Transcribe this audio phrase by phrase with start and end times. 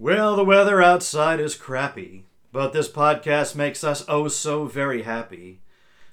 [0.00, 5.58] Well, the weather outside is crappy, but this podcast makes us oh so very happy.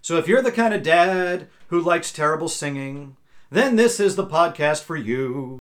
[0.02, 3.16] So if you're the kind of dad who likes terrible singing,
[3.52, 5.60] then this is the podcast for you.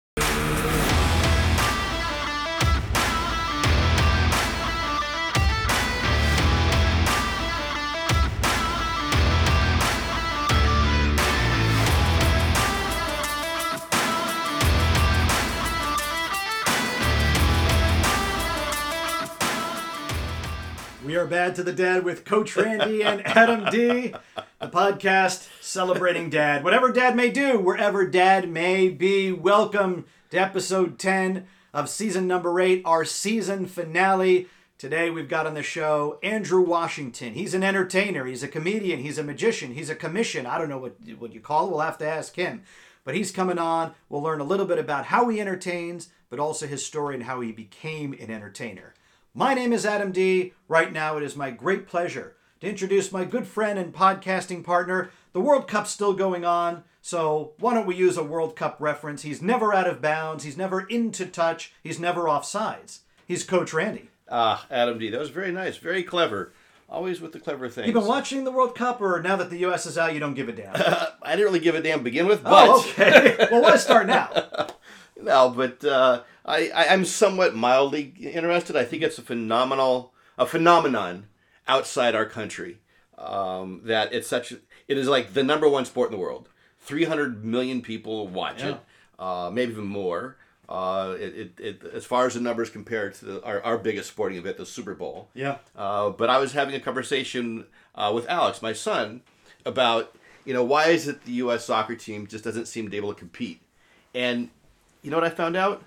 [21.28, 24.14] Bad to the Dad with Coach Randy and Adam D.
[24.60, 26.64] The podcast celebrating dad.
[26.64, 29.30] Whatever dad may do, wherever dad may be.
[29.32, 34.48] Welcome to episode 10 of season number 8, our season finale.
[34.78, 37.34] Today we've got on the show Andrew Washington.
[37.34, 40.46] He's an entertainer, he's a comedian, he's a magician, he's a commission.
[40.46, 42.62] I don't know what, what you call it, we'll have to ask him.
[43.04, 43.92] But he's coming on.
[44.08, 47.40] We'll learn a little bit about how he entertains, but also his story and how
[47.42, 48.94] he became an entertainer.
[49.38, 50.52] My name is Adam D.
[50.66, 55.12] Right now, it is my great pleasure to introduce my good friend and podcasting partner.
[55.32, 59.22] The World Cup's still going on, so why don't we use a World Cup reference?
[59.22, 63.02] He's never out of bounds, he's never into touch, he's never off sides.
[63.28, 64.10] He's Coach Randy.
[64.28, 65.08] Ah, Adam D.
[65.08, 66.52] That was very nice, very clever.
[66.88, 67.86] Always with the clever things.
[67.86, 69.86] You've been watching the World Cup, or now that the U.S.
[69.86, 70.74] is out, you don't give a damn?
[71.22, 73.46] I didn't really give a damn to begin with, but oh, okay.
[73.52, 74.32] well, let's start now.
[75.22, 78.76] no, but uh, I, I I'm somewhat mildly interested.
[78.76, 81.26] I think it's a phenomenal a phenomenon
[81.66, 82.78] outside our country.
[83.16, 86.48] Um, that it's such it is like the number one sport in the world.
[86.80, 88.78] Three hundred million people watch it,
[89.18, 90.36] uh, maybe even more.
[90.68, 94.10] Uh, it, it, it, as far as the numbers compared to the, our, our biggest
[94.10, 95.30] sporting event, the Super Bowl.
[95.32, 95.56] Yeah.
[95.74, 99.22] Uh, but I was having a conversation uh, with Alex, my son,
[99.64, 101.64] about you know why is it the U.S.
[101.64, 103.62] soccer team just doesn't seem to be able to compete,
[104.14, 104.50] and
[105.02, 105.82] you know what I found out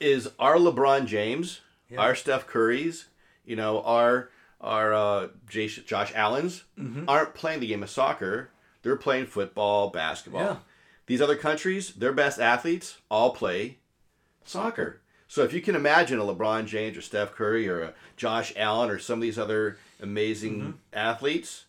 [0.00, 2.00] is our LeBron James, Yeah.
[2.00, 3.04] our Steph Currys,
[3.44, 7.04] you know our our uh, Josh, Josh Allen's Mm-hmm.
[7.08, 8.50] aren't playing the game of soccer.
[8.82, 10.42] They're playing football, basketball.
[10.42, 10.56] Yeah.
[11.06, 13.78] These other countries, their best athletes all play
[14.44, 15.00] soccer.
[15.28, 18.90] So if you can imagine a LeBron James or Steph Curry or a Josh Allen
[18.90, 20.70] or some of these other amazing Mm-hmm.
[20.92, 21.64] athletes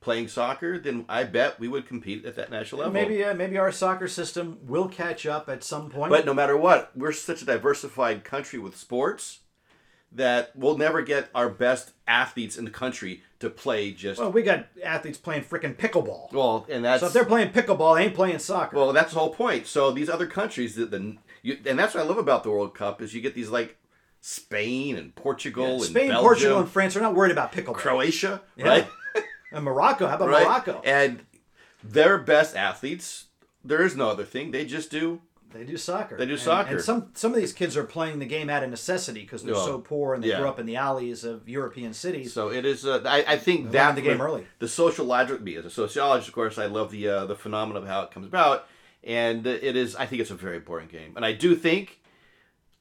[0.00, 2.94] playing soccer, then I bet we would compete at that national level.
[2.94, 6.10] Maybe, uh, maybe our soccer system will catch up at some point.
[6.10, 9.40] But no matter what, we're such a diversified country with sports
[10.12, 14.42] that we'll never get our best athletes in the country to play just well, we
[14.42, 16.32] got athletes playing freaking pickleball.
[16.32, 18.76] well, and that's So if they're playing pickleball, they ain't playing soccer.
[18.76, 19.66] Well, that's the whole point.
[19.66, 22.74] So these other countries, that the you, and that's what I love about the World
[22.74, 23.76] Cup is you get these like
[24.20, 27.74] Spain and Portugal and Spain, Belgium, Portugal, and France are not worried about pickleball.
[27.74, 28.68] Croatia, Yeah.
[28.68, 28.88] right?
[29.52, 30.44] And Morocco, how about right?
[30.46, 30.80] Morocco?
[30.84, 31.20] And
[31.82, 33.26] their best athletes,
[33.64, 34.50] there is no other thing.
[34.50, 35.20] They just do.
[35.52, 36.16] They do soccer.
[36.16, 36.74] They do And- soccer.
[36.76, 39.54] And some some of these kids are playing the game out of necessity because they're
[39.54, 40.38] Well, so poor and they yeah.
[40.38, 42.32] grew up in the alleys of European cities.
[42.32, 42.86] So it is.
[42.86, 44.46] Uh, I, I think They that the game early.
[44.60, 47.82] The social logic, me as a sociologist, of course, I love the uh, the phenomenon
[47.82, 48.68] of how it comes about,
[49.02, 49.96] and it is.
[49.96, 51.98] I think it's a very boring game, and I do think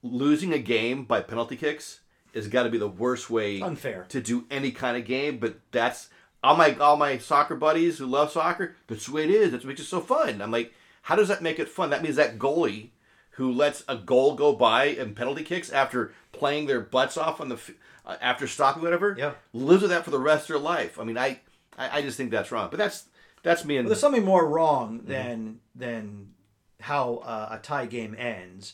[0.03, 2.01] losing a game by penalty kicks
[2.35, 4.05] has got to be the worst way Unfair.
[4.09, 5.39] to do any kind of game.
[5.39, 6.09] But that's
[6.43, 8.75] all my all my soccer buddies who love soccer.
[8.87, 9.51] That's the way it is.
[9.51, 10.41] That's what makes it so fun.
[10.41, 10.73] I'm like,
[11.03, 11.89] how does that make it fun?
[11.89, 12.89] That means that goalie
[13.31, 17.47] who lets a goal go by in penalty kicks after playing their butts off on
[17.49, 17.71] the f-
[18.05, 19.33] uh, after stopping whatever Yeah.
[19.53, 20.99] lives with that for the rest of their life.
[20.99, 21.39] I mean, I
[21.77, 22.67] I, I just think that's wrong.
[22.69, 23.05] But that's
[23.43, 25.07] that's me and But there's something more wrong Mm-hmm.
[25.11, 26.33] than than
[26.81, 28.73] how uh, a tie game ends,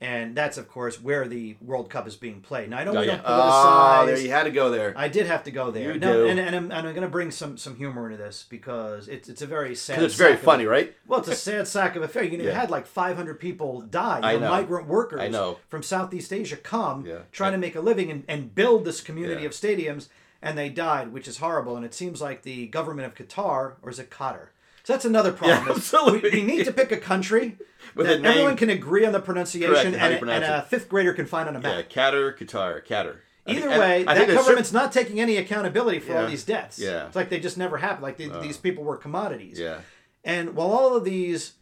[0.00, 2.68] and that's of course where the World Cup is being played.
[2.68, 3.16] Now I oh, we yeah.
[3.16, 4.06] don't oh, politicize.
[4.06, 4.92] there you had to go there.
[4.96, 5.94] I did have to go there.
[5.94, 6.26] You no, do.
[6.26, 9.28] And, and I'm, and I'm going to bring some some humor into this because it's
[9.28, 9.96] it's a very sad.
[9.96, 10.94] Because it's very of- funny, right?
[11.06, 12.24] Well, it's a sad sack of affair.
[12.24, 14.20] You know, you had like 500 people die.
[14.22, 15.58] I know, migrant workers I know.
[15.68, 17.20] from Southeast Asia come Yeah.
[17.32, 19.46] trying to make a living and, and build this community Yeah.
[19.48, 20.08] of stadiums,
[20.42, 21.74] and they died, which is horrible.
[21.76, 24.48] And it seems like the government of Qatar, or is it Qatar?
[24.86, 25.66] So that's another problem.
[25.66, 26.30] Yeah, absolutely.
[26.30, 27.56] We, we need to pick a country
[27.96, 28.30] With that a name.
[28.30, 29.86] everyone can agree on the pronunciation Correct,
[30.22, 31.86] and, a- and a fifth grader can find on a map.
[31.90, 32.10] Yeah.
[32.12, 33.16] Qatar, Qatar, Qatar.
[33.48, 36.78] Either I- way, I think that government's not taking any accountability for all these deaths.
[36.78, 36.90] Yeah.
[37.02, 37.06] Uh.
[37.08, 38.04] It's like they just never happened.
[38.04, 39.58] Like the, these people were commodities.
[39.58, 39.82] certain-
[40.24, 41.54] And while all of these,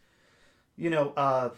[0.77, 1.49] you know, uh,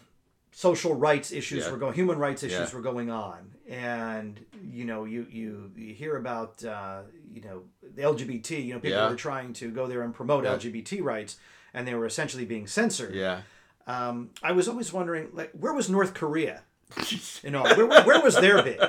[0.52, 1.72] social rights issues Yeah.
[1.72, 2.76] were going, human rights issues Yeah.
[2.76, 4.38] were going on, and
[4.70, 7.00] you know, you you, you hear about uh,
[7.34, 9.10] you know the LGBT, you know, people Yeah.
[9.10, 10.54] were trying to go there and promote Yeah.
[10.56, 11.36] LGBT rights,
[11.76, 13.14] and they were essentially being censored.
[13.14, 13.42] yeah,
[13.86, 16.62] Um, I was always wondering, like, where was North Korea?
[17.42, 18.80] You know, where, where, where was their bid?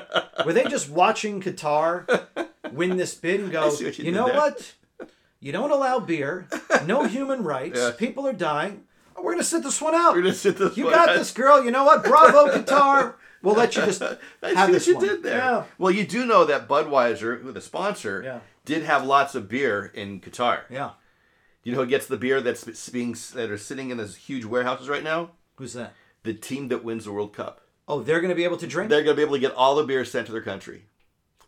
[0.46, 2.28] Were they just watching Qatar
[2.72, 4.74] win this bid and go, you you know there." what?
[5.40, 6.48] You don't allow beer,
[6.86, 7.92] no human rights, Yeah.
[7.96, 8.84] people are dying.
[9.22, 10.14] We're gonna sit this one out.
[10.16, 11.64] We're gonna sit this You one got out." this, girl.
[11.64, 12.04] You know what?
[12.04, 13.14] Bravo, Qatar.
[13.44, 14.02] we'll let you just
[14.42, 15.06] have this you one.
[15.06, 15.38] did there.
[15.38, 15.64] Yeah.
[15.78, 18.40] Well, you do know that Budweiser, who the sponsor, Yeah.
[18.66, 20.62] did have lots of beer in Qatar.
[20.70, 20.92] Yeah.
[21.68, 24.88] You know who gets the beer that's being that are sitting in those huge warehouses
[24.88, 25.32] right now?
[25.56, 25.96] Who's that?
[26.24, 27.60] The team that wins the World Cup.
[27.90, 28.90] Oh, they're going to be able to drink.
[28.90, 30.86] They're going to be able to get all the beer sent to their country.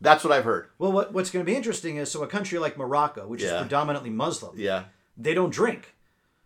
[0.02, 0.68] That's what I've heard.
[0.78, 3.52] Well, what, what's going to be interesting is so a country like Morocco, which is
[3.62, 4.84] predominantly Muslim, Yeah.
[5.16, 5.96] they don't drink.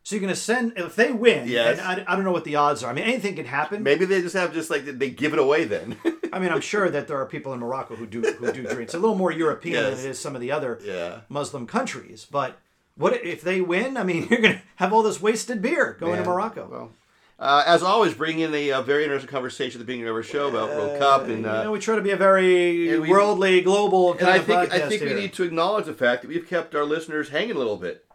[0.04, 1.48] So you're going to send if they win.
[1.48, 1.80] Yes.
[1.80, 2.92] And I, I don't know what the odds are.
[2.92, 3.82] I mean, anything can happen.
[3.82, 5.98] Maybe they just have just like they give it away then.
[6.32, 8.82] I mean, I'm sure that there are people in Morocco who do who do drink.
[8.82, 9.98] It's a little more European Yes.
[9.98, 11.22] than it is some of the other yeah.
[11.30, 12.28] Muslim countries.
[12.30, 12.60] But
[12.96, 13.98] what if they win?
[13.98, 16.24] I mean, you're going to have all this wasted beer going Man.
[16.24, 16.68] to Morocco.
[16.72, 16.92] Well,
[17.40, 20.24] uh, as always, bring in a, uh very interesting conversation at the beginning of our
[20.24, 21.44] show about World Cup and.
[21.44, 24.36] you Uh, know, we try to be a very we- worldly, global and kind I
[24.38, 27.30] of think I think we need to acknowledge the fact that we've kept our listeners
[27.30, 28.06] hanging a little bit.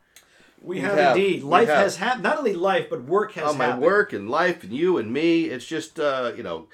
[0.63, 1.17] we we have, have.
[1.17, 1.43] indeed.
[1.43, 1.79] Life have.
[1.79, 2.23] has happened.
[2.23, 3.83] Not only life, but work has Oh, my happened.
[3.83, 5.45] work and life and you and me.
[5.47, 6.69] It's just uh, you know,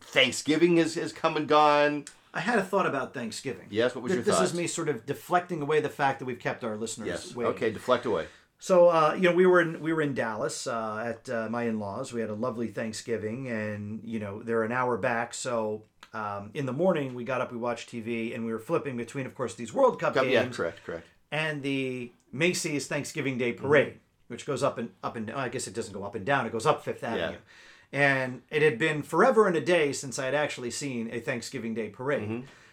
[0.00, 2.04] Thanksgiving has, has come and gone.
[2.34, 3.66] I had a thought about Thanksgiving.
[3.70, 4.52] Yes, what was Th- your This thoughts?
[4.52, 7.36] is me sort of deflecting away the fact that we've kept our listeners Yes.
[7.36, 7.52] waiting.
[7.54, 8.26] Okay, deflect away.
[8.58, 11.64] So uh, you know, we were in we were in Dallas uh, at uh, my
[11.64, 12.12] in-laws.
[12.12, 15.34] We had a lovely Thanksgiving, and you know they're an hour back.
[15.34, 15.82] So
[16.14, 19.26] um, in the morning, we got up, we watched TV, and we were flipping between,
[19.26, 21.06] of course, these World Cup games yeah, correct, correct.
[21.32, 23.62] and the Macy's Thanksgiving Day Mm-hmm.
[23.66, 23.94] Parade,
[24.28, 26.52] which goes up and up and I guess it doesn't go up and down; it
[26.52, 27.38] goes up Fifth Avenue.
[27.92, 31.74] And it had been forever and a day since I had actually seen a Thanksgiving
[31.74, 32.22] Day parade.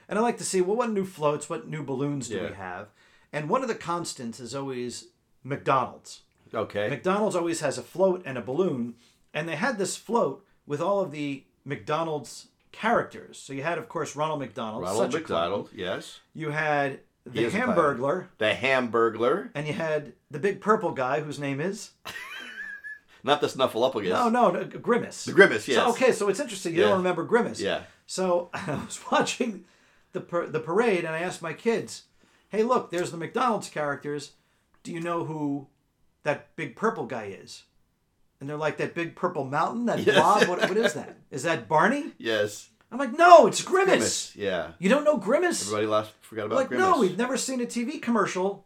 [0.08, 2.44] And I like to see, well, what new floats, what new balloons do Mm-hmm.
[2.46, 2.50] Yeah.
[2.52, 2.88] we have?
[3.34, 5.08] And one of the constants is always
[5.44, 6.22] McDonald's.
[6.54, 6.90] Okay.
[6.90, 8.96] McDonald's always has a float and a balloon,
[9.34, 13.38] and they had this float with all of the McDonald's characters.
[13.38, 15.14] So you had, of course, Ronald McDonald, Ronald.
[15.14, 16.20] McDonald, yes.
[16.34, 17.46] You had the.
[17.50, 21.92] Hamburglar, The Hamburglar, and you had the big purple guy whose name is
[23.24, 24.10] not the Snuffleupagus.
[24.10, 25.26] no, no, no Grimace.
[25.26, 25.78] The Grimace, yes.
[25.78, 26.74] So, okay, so it's interesting.
[26.74, 26.88] You Yeah.
[26.90, 27.60] don't remember Grimace.
[27.60, 27.84] Yeah.
[28.06, 29.66] So I was watching
[30.14, 32.04] the par- the parade, and I asked my kids,
[32.50, 34.32] "Hey, look, there's the McDonald's characters.
[34.84, 35.68] Do you know who
[36.24, 37.64] that big purple guy is?"
[38.40, 40.16] And they're like, "That big purple mountain, that Yes.
[40.16, 40.48] blob.
[40.48, 41.18] What, what is that?
[41.32, 42.70] Is that Barney?" Yes.
[42.92, 44.32] I'm like, "No, it's Grimace.
[44.32, 44.36] Grimace.
[44.36, 44.72] Yeah.
[44.80, 46.88] You don't know Grimace?" Everybody last forgot about like, Grimace.
[46.88, 48.66] no, we've never seen a TV commercial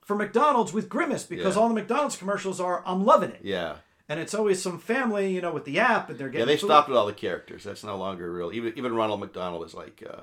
[0.00, 1.60] for McDonald's with Grimace because Yeah.
[1.62, 3.76] all the McDonald's commercials are "I'm loving it." Yeah.
[4.08, 6.40] And it's always some family, you know, with the app, and they're getting.
[6.48, 6.66] Yeah, they food.
[6.66, 7.64] stopped with all the characters.
[7.64, 8.52] That's no longer real.
[8.52, 10.22] Even even Ronald McDonald is like uh,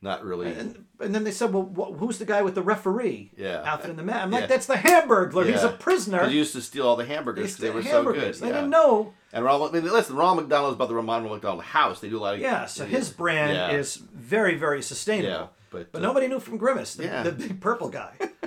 [0.00, 0.52] not really.
[0.52, 3.62] And, and then they said, "Well, wh- who's the guy with the referee Yeah.
[3.64, 4.40] outfit in the mat?" I'm Yeah.
[4.40, 5.46] like, "That's the Hamburglar.
[5.50, 8.38] He's a prisoner." They used to steal all the hamburgers they were hamburgers.
[8.38, 8.48] so good.
[8.48, 8.54] They good.
[8.54, 9.12] didn't know.
[9.32, 12.00] And Ronald, I mean, listen, Ronald McDonald is about the Ronald McDonald House.
[12.00, 13.72] They do a lot of Yeah, so his brand Yeah.
[13.78, 15.28] is very, very sustainable.
[15.30, 17.22] Yeah, but, But uh, nobody knew from Grimace, the, Yeah.
[17.24, 18.14] the big purple guy.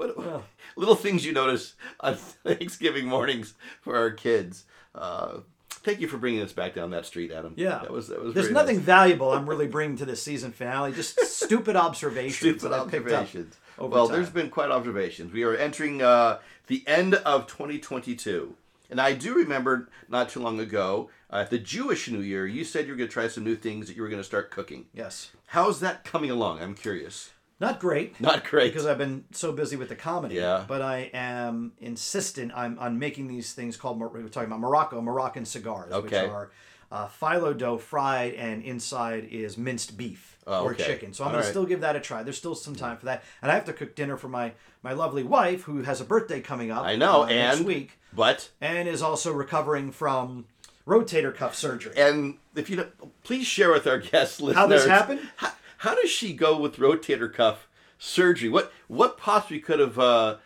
[0.00, 0.44] What, Well.
[0.76, 2.14] little things you notice on
[2.44, 3.52] Thanksgiving mornings
[3.82, 4.64] for our kids.
[4.94, 7.52] Uh, thank you for bringing us back down that street, Adam.
[7.56, 7.80] Yeah.
[7.80, 8.32] that was that was.
[8.34, 8.84] There's nothing nice.
[8.86, 10.92] valuable I'm really bringing to this season finale.
[10.92, 13.20] Just stupid observations Stupid that I picked up.
[13.20, 13.56] observations.
[13.78, 14.16] Well, time.
[14.16, 15.32] there's been quite observations.
[15.32, 18.54] We are entering uh, the end of 2022.
[18.90, 22.64] And I do remember not too long ago, uh, at the Jewish New Year, you
[22.64, 24.50] said you were going to try some new things that you were going to start
[24.50, 24.86] cooking.
[24.92, 25.30] Yes.
[25.46, 26.60] How's that coming along?
[26.60, 27.30] I'm curious.
[27.60, 28.18] Not great.
[28.20, 28.72] Not great.
[28.72, 30.36] because I've been so busy with the comedy.
[30.36, 30.64] Yeah.
[30.66, 35.00] But I am insistent I'm on making these things called we were talking about Morocco
[35.02, 36.22] Moroccan cigars, Okay.
[36.22, 36.50] which are
[36.90, 40.84] uh, phyllo dough fried and inside is minced beef Oh, or okay.
[40.84, 41.12] chicken.
[41.12, 41.50] So I'm gonna right.
[41.50, 42.22] still give that a try.
[42.22, 44.52] There's still some time for that, and I have to cook dinner for my
[44.82, 46.84] my lovely wife who has a birthday coming up.
[46.84, 50.46] I know, uh, next and- week, but and is also recovering from
[50.86, 51.92] rotator cuff surgery.
[51.96, 52.84] and if you
[53.22, 55.20] please share with our guests listeners How this happened?
[55.36, 57.66] How, how does she go with rotator cuff
[57.98, 58.50] surgery?
[58.50, 60.36] What what possibly could have uh,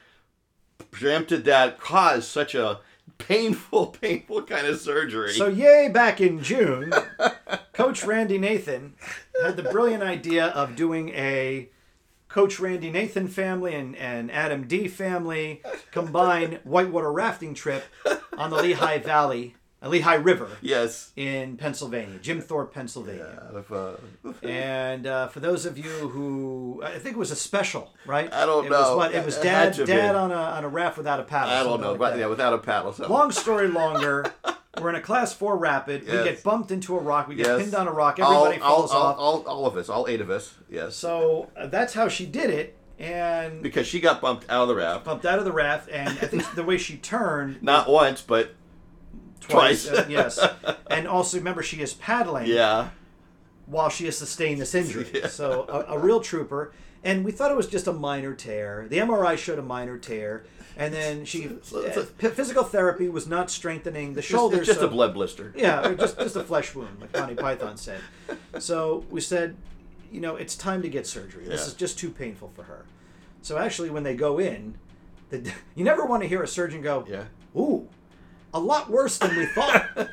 [0.93, 1.79] preempted that?
[1.81, 2.81] Caused such a
[3.19, 5.33] painful, painful kind of surgery.
[5.33, 6.93] So, yay, back in June,
[7.73, 8.95] Coach Randy Nathan
[9.43, 11.69] had the brilliant idea of doing a
[12.29, 17.85] Coach Randy Nathan family and, and Adam D family combined whitewater rafting trip
[18.38, 19.57] on the Lehigh Valley,
[19.88, 21.12] Lehigh River yes.
[21.17, 23.43] in Pennsylvania, Jim Thorpe, Pennsylvania.
[23.49, 23.97] Out of, uh,
[24.47, 28.33] And uh, for those of you who, I think it was a special, right?
[28.33, 28.81] I don't it know.
[28.81, 31.50] Was what, it was dad, dad on a, on a raft without a paddle.
[31.53, 32.93] I don't know, like but yeah, without a paddle.
[32.93, 33.12] Something.
[33.14, 34.33] Long story longer,
[34.81, 36.05] we're in a class four rapid.
[36.07, 36.17] Yes.
[36.17, 37.29] We get bumped into a rock.
[37.29, 37.62] We get Yes.
[37.62, 38.19] pinned on a rock.
[38.19, 39.17] Everybody all, falls all, off.
[39.19, 40.55] all, all of us, all eight of us.
[40.69, 40.97] Yes.
[40.97, 44.75] So uh, that's how she did it, and because she got bumped out of the
[44.75, 45.05] raft.
[45.05, 45.88] bumped out of the raft.
[45.91, 48.55] And I think the way she turned Not once, but
[49.49, 49.99] twice, twice.
[49.99, 50.39] uh, yes.
[50.91, 52.91] And also remember, she is paddling yeah.
[53.67, 55.07] while she has sustained this injury.
[55.15, 55.27] Yeah.
[55.29, 56.73] So a, a real trooper.
[57.03, 58.87] And we thought it was just a minor tear.
[58.89, 60.45] The MRI showed a minor tear.
[60.77, 64.61] And then she So a- uh, physical therapy was not strengthening the Just- shoulders.
[64.61, 65.53] It's just so- a blood blister.
[65.57, 68.01] yeah, just just a flesh wound, like Monty Python said.
[68.59, 69.57] So we said,
[70.11, 71.45] you know, it's time to get surgery.
[71.45, 71.67] This Yeah.
[71.69, 72.85] is just too painful for her.
[73.43, 74.79] So actually, when they go in,
[75.31, 77.25] the, you never want to hear a surgeon go, Yeah.
[77.57, 77.89] "Ooh,
[78.54, 80.08] a lot worse than we thought."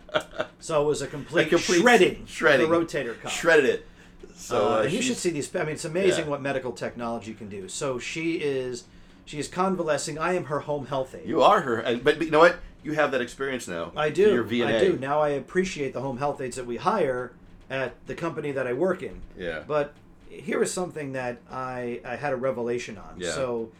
[0.60, 2.64] so it was a complete, A complete shredding, shredding.
[2.64, 3.32] of the rotator cuff.
[3.32, 3.86] Shredded it.
[4.34, 5.54] So Uh, uh, you should see these.
[5.54, 6.30] I mean, it's amazing Yeah.
[6.30, 7.68] what medical technology can do.
[7.68, 8.84] So she is,
[9.24, 10.18] she is convalescing.
[10.18, 11.28] I am her home health aide.
[11.28, 12.56] You are her, but, but you know what?
[12.82, 13.92] You have that experience now.
[13.96, 14.32] I do.
[14.34, 14.76] Your VNA.
[14.76, 14.98] I do.
[14.98, 17.32] Now I appreciate the home health aides that we hire
[17.70, 19.22] at the company that I work in.
[19.38, 19.62] Yeah.
[19.66, 19.94] But
[20.28, 23.14] here is something that I, I had a revelation on.
[23.18, 23.30] Yeah.
[23.32, 23.70] So,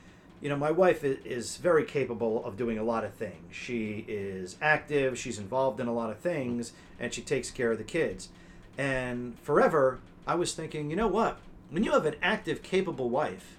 [0.42, 3.54] you know, my wife is, is very capable of doing a lot of things.
[3.54, 7.78] She is active, she's involved in a lot of things, and she takes care of
[7.78, 8.28] the kids.
[8.76, 11.38] And forever, I was thinking, you know what?
[11.70, 13.56] When you have an active, capable wife,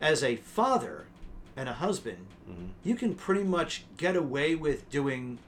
[0.00, 1.06] as a father
[1.56, 2.64] and a husband, Mm-hmm.
[2.82, 5.38] you can pretty much get away with doing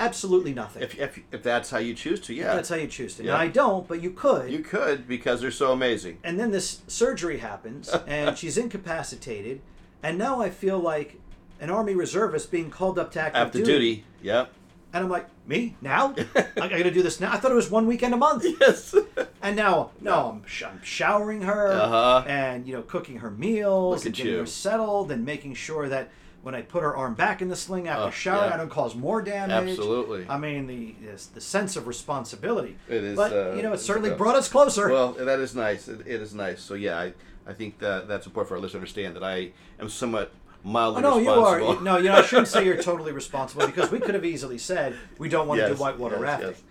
[0.00, 0.82] absolutely nothing.
[0.82, 2.54] If, if, if that's how you choose to, yeah.
[2.56, 3.22] That's how you choose to.
[3.24, 3.32] Yeah.
[3.34, 4.50] Now, I don't, but you could.
[4.50, 6.18] you could because they're so amazing.
[6.24, 9.60] and then this surgery happens, and she's incapacitated,
[10.02, 11.20] and now I feel like
[11.60, 14.04] an army reservist being called up to active After duty.
[14.22, 14.46] Yeah.
[14.92, 16.14] and I'm like, me now?
[16.36, 17.32] I, I got to do this now.
[17.32, 18.94] I thought it was one weekend a month, Yes.
[19.42, 22.24] and now no, I'm, sh- I'm showering her Uh-huh.
[22.26, 24.38] and you know cooking her meals Look and getting you.
[24.38, 26.08] her settled and making sure that
[26.42, 28.54] when I put her arm back in the sling after Oh, shower, yeah.
[28.54, 29.70] I don't cause more damage.
[29.70, 30.26] Absolutely.
[30.28, 30.94] I mean the
[31.34, 32.76] the sense of responsibility.
[32.88, 34.88] It is, but uh, you know, it certainly brought us closer.
[34.88, 35.88] Well, that is nice.
[35.88, 36.60] It, it is nice.
[36.62, 37.12] So yeah, I,
[37.46, 40.32] I think that that's important for our listeners to understand that I am somewhat
[40.64, 41.80] mildly Oh, no, you are.
[41.82, 44.96] No, you know, I shouldn't say you're totally responsible because we could have easily said
[45.18, 46.48] we don't want to do whitewater yes, rafting.
[46.48, 46.62] yes.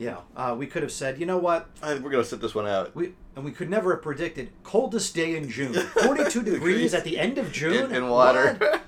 [0.00, 2.68] Yeah, uh, we could have said, you know what, I, we're gonna sit this one
[2.68, 2.94] out.
[2.94, 7.18] we and we could never have predicted coldest day in June, 42 degrees at the
[7.18, 8.58] end of June in, in water.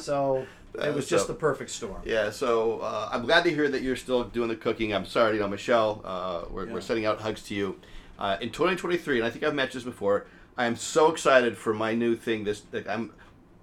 [0.00, 2.02] So it was just So- the perfect storm.
[2.04, 2.30] yeah.
[2.30, 4.92] So uh, I'm glad to hear that you're still doing the cooking.
[4.94, 6.00] I'm sorry, you know, Michelle.
[6.04, 6.74] Uh, we're, Yeah.
[6.74, 7.78] we're sending out hugs to you.
[8.18, 10.26] Uh, in 2023, and I think I've mentioned this before.
[10.56, 12.44] I am so excited for my new thing.
[12.44, 13.12] This I'm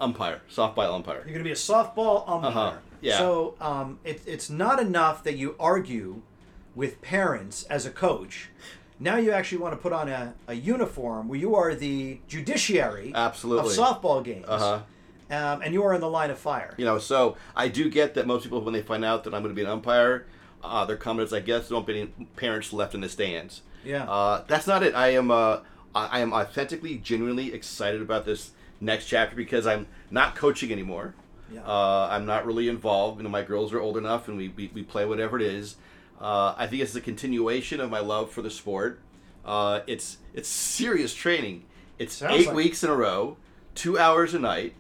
[0.02, 1.18] umpire, softball umpire.
[1.18, 2.52] You're going to be a softball umpire.
[2.52, 3.18] Uh-huh, yeah.
[3.20, 6.22] So um, it, it's not enough that you argue
[6.76, 8.50] with parents as a coach.
[9.00, 13.12] Now you actually want to put on a, a uniform where you are the judiciary
[13.14, 13.72] Absolutely.
[13.72, 14.46] of softball games.
[14.48, 14.80] Uh-huh.
[15.30, 16.74] Um, and you are in the line of fire.
[16.78, 19.42] You know, so I do get that most people, when they find out that I'm
[19.44, 20.26] going to be an umpire,
[20.64, 23.62] uh, their comment is, "I guess there won't be any parents left in the stands."
[23.84, 24.04] Yeah.
[24.10, 24.96] Uh, that's not it.
[24.96, 25.30] I am.
[25.32, 25.60] Uh,
[25.94, 31.14] I I am authentically, genuinely excited about this next chapter because I'm not coaching anymore.
[31.52, 31.62] Yeah.
[31.66, 33.18] Uh, I'm not really involved.
[33.20, 35.78] You know, my girls are old enough, and we, we, we play whatever it is.
[36.20, 39.00] Uh, I think it's a continuation of my love for the sport.
[39.46, 41.64] Uh, it's it's serious training.
[42.00, 43.38] It's Sounds eight like- weeks in a row,
[43.76, 44.74] two hours a night,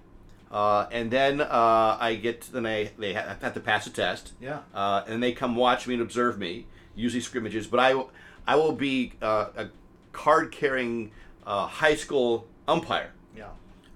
[0.51, 3.89] uh, and then uh, I get to then I they ha- have to pass a
[3.89, 4.33] test.
[4.41, 4.59] Yeah.
[4.73, 7.67] Uh, and they come watch me and observe me, usually scrimmages.
[7.67, 8.11] But I will
[8.47, 9.67] I will be uh, a
[10.13, 11.11] card carrying
[11.45, 13.11] uh, high school umpire.
[13.35, 13.47] yeah.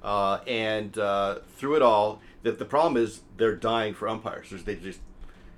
[0.04, 4.50] Uh, and uh, through it all, the, the problem is they're dying for umpires.
[4.50, 5.00] There's, they just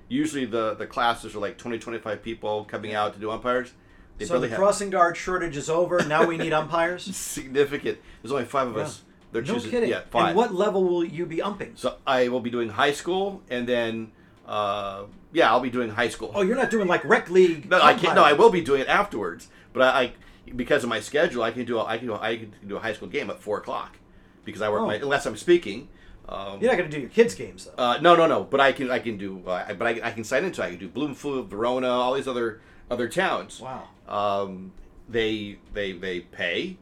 [0.08, 3.72] usually the, the classes are like 20, 25 people coming out to do umpires.
[4.18, 6.04] They So the have crossing guard shortage is over.
[6.06, 7.02] Now we need umpires.
[7.16, 7.98] significant.
[8.22, 8.82] There's only five of Yeah.
[8.82, 9.02] us.
[9.34, 9.70] They're No choosing.
[9.72, 9.90] kidding.
[9.90, 10.28] Yeah, five.
[10.28, 11.72] And what level will you be umping?
[11.76, 14.12] So I will be doing high school, and then
[14.46, 16.30] uh, yeah, I'll be doing high school.
[16.34, 17.68] Oh, you're not doing like rec league.
[17.68, 18.14] No, I can't.
[18.14, 19.48] No, I will be doing it afterwards.
[19.72, 20.12] But I, I
[20.54, 22.76] because of my schedule, I can do a, I can do a, I can do
[22.76, 23.96] a high school game at four o'clock
[24.44, 24.86] because I work Oh.
[24.86, 25.88] my unless I'm speaking.
[26.28, 27.82] Um, You're not going to do your kids' games though.
[27.82, 28.44] uh, no, no, no.
[28.44, 29.42] But I can I can do.
[29.46, 30.62] Uh, but I, I can sign into.
[30.62, 30.66] it.
[30.66, 32.60] I can do Bloomfield, Verona, all these other
[32.90, 33.60] other towns.
[33.60, 33.88] wow.
[34.08, 34.72] Um,
[35.08, 36.76] they they they pay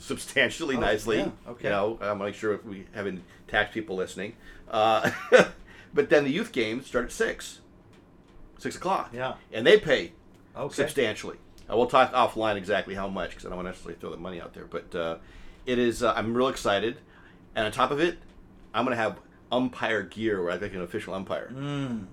[0.00, 1.18] substantially Oh, nicely.
[1.18, 1.64] yeah, okay.
[1.68, 4.34] You know, I'm make sure if we haven't tax people listening.
[4.68, 5.10] Uh,
[5.94, 7.60] but then the youth games start at six,
[8.58, 9.10] six o'clock.
[9.12, 9.34] Yeah.
[9.52, 10.12] and they pay
[10.56, 10.74] Okay.
[10.74, 11.36] substantially.
[11.70, 14.16] Uh, we'll talk offline exactly how much because I don't want to necessarily throw the
[14.16, 14.64] money out there.
[14.66, 15.16] But uh,
[15.66, 16.02] it is.
[16.02, 16.96] Uh, I'm real excited,
[17.54, 18.18] and on top of it,
[18.74, 19.18] I'm gonna have
[19.52, 21.52] umpire gear where I think an official umpire.
[21.54, 22.06] Mm.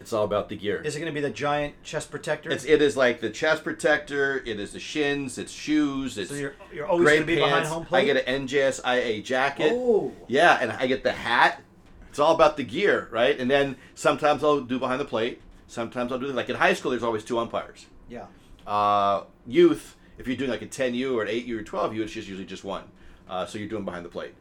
[0.00, 0.80] It's all about the gear.
[0.80, 2.50] Is it going to be the giant chest protector?
[2.50, 4.42] It's, it is like the chest protector.
[4.46, 5.36] It is the shins.
[5.36, 6.16] It's shoes.
[6.16, 7.68] It's so you're you're always going to be behind pants.
[7.68, 8.10] home plate.
[8.10, 9.72] I get an NJSIAA jacket.
[9.74, 10.10] Oh.
[10.26, 11.62] Yeah, and I get the hat.
[12.08, 13.38] It's all about the gear, right?
[13.38, 15.42] And then sometimes I'll do behind the plate.
[15.66, 16.92] Sometimes I'll do like in high school.
[16.92, 17.84] There's always two umpires.
[18.08, 18.26] Yeah.
[18.66, 22.26] Uh, youth, if you're doing like a 10U or an 8U or 12U, it's just
[22.26, 22.84] usually just one.
[23.28, 24.34] Uh, so you're doing behind the plate.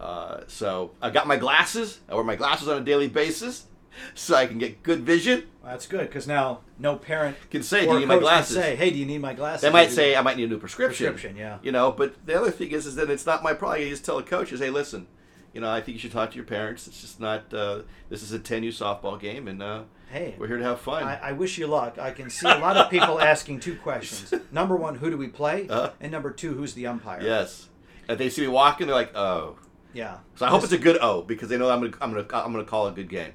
[0.00, 2.00] Uh, so I got my glasses.
[2.08, 3.66] I wear my glasses on a daily basis
[4.14, 5.44] so I can get good vision.
[5.62, 8.56] Well, that's good because now no parent Can say, do you need my glasses?
[8.56, 10.58] say, "Hey, do you need my glasses?" They might say I might need a new
[10.58, 11.12] prescription.
[11.12, 11.58] Prescription, yeah.
[11.62, 13.86] You know, but the other thing is, is that it's not my problem.
[13.86, 15.06] I just tell the coaches, hey, listen,
[15.52, 16.86] you know, I think you should talk to your parents.
[16.86, 17.52] It's just not.
[17.54, 21.02] Uh, this is a 10U softball game, and uh, Hey, we're here to have fun.
[21.04, 21.98] I, I wish you luck.
[21.98, 24.32] I can see a lot of people asking two questions.
[24.52, 25.66] Number one, who do we play?
[25.68, 25.90] Uh.
[26.00, 27.22] and number two, who's the umpire?
[27.22, 27.68] yes.
[28.08, 29.56] If they see me walking, they're like, "Oh."
[29.94, 30.18] Yeah.
[30.34, 32.52] So I hope it's a good O because they know I'm gonna I'm gonna I'm
[32.52, 33.32] gonna call it a good game.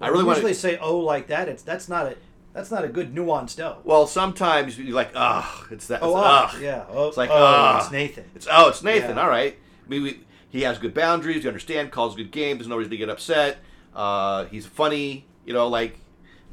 [0.00, 0.58] I really want usually to.
[0.58, 1.48] say "oh" like that.
[1.48, 2.16] It's that's not a
[2.52, 6.00] that's not a good nuanced "o." Well, sometimes you're like, "Ugh," it's that.
[6.02, 6.62] Oh, it's, ugh.
[6.62, 6.84] yeah.
[6.90, 7.80] Oh, It's like, oh, ah.
[7.82, 8.24] it's Nathan.
[8.34, 9.16] It's oh, it's Nathan.
[9.16, 9.22] Yeah.
[9.22, 9.56] All right.
[9.84, 11.44] I mean, we, he has good boundaries.
[11.44, 11.92] You understand.
[11.92, 12.58] Calls good game.
[12.58, 13.58] There's no reason to get upset.
[13.94, 15.26] Uh, he's funny.
[15.44, 15.98] You know, like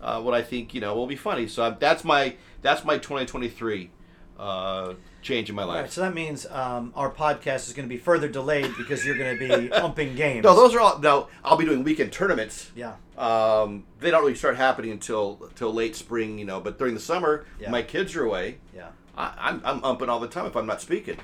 [0.02, 0.74] uh, what I think.
[0.74, 1.48] You know, will be funny.
[1.48, 3.92] So I'm, that's my that's my 2023
[4.38, 5.82] uh, change in my life.
[5.82, 9.18] right, so that means um, our podcast is going to be further delayed because you're
[9.18, 10.44] going to be umping games.
[10.44, 11.00] No, those are all.
[11.00, 12.72] No, I'll be doing weekend tournaments.
[12.76, 12.94] Yeah.
[13.18, 16.38] Um, they don't really start happening until until late spring.
[16.38, 17.72] You know, but during the summer, Yeah.
[17.72, 18.58] my kids are away.
[18.76, 18.90] Yeah.
[19.18, 21.18] I, I'm I'm umping all the time if I'm not speaking.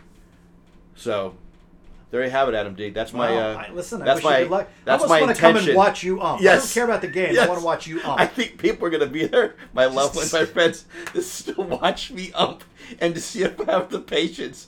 [0.96, 1.36] So,
[2.13, 2.91] there you have it, Adam D.
[2.91, 3.32] That's my.
[3.32, 4.38] Well, uh, I, listen, I that's wish my.
[4.38, 4.70] you good luck.
[4.86, 5.70] That's I almost my want to come intention.
[5.72, 6.41] and watch you ump.
[6.41, 6.62] I Yes.
[6.62, 7.34] don't care about the game.
[7.34, 7.46] Yes.
[7.46, 8.20] I want to watch you ump.
[8.22, 11.53] I think people are going to be there, my loved ones, my friends, just to
[11.62, 12.63] watch me ump
[13.01, 14.67] and to see if I have the patience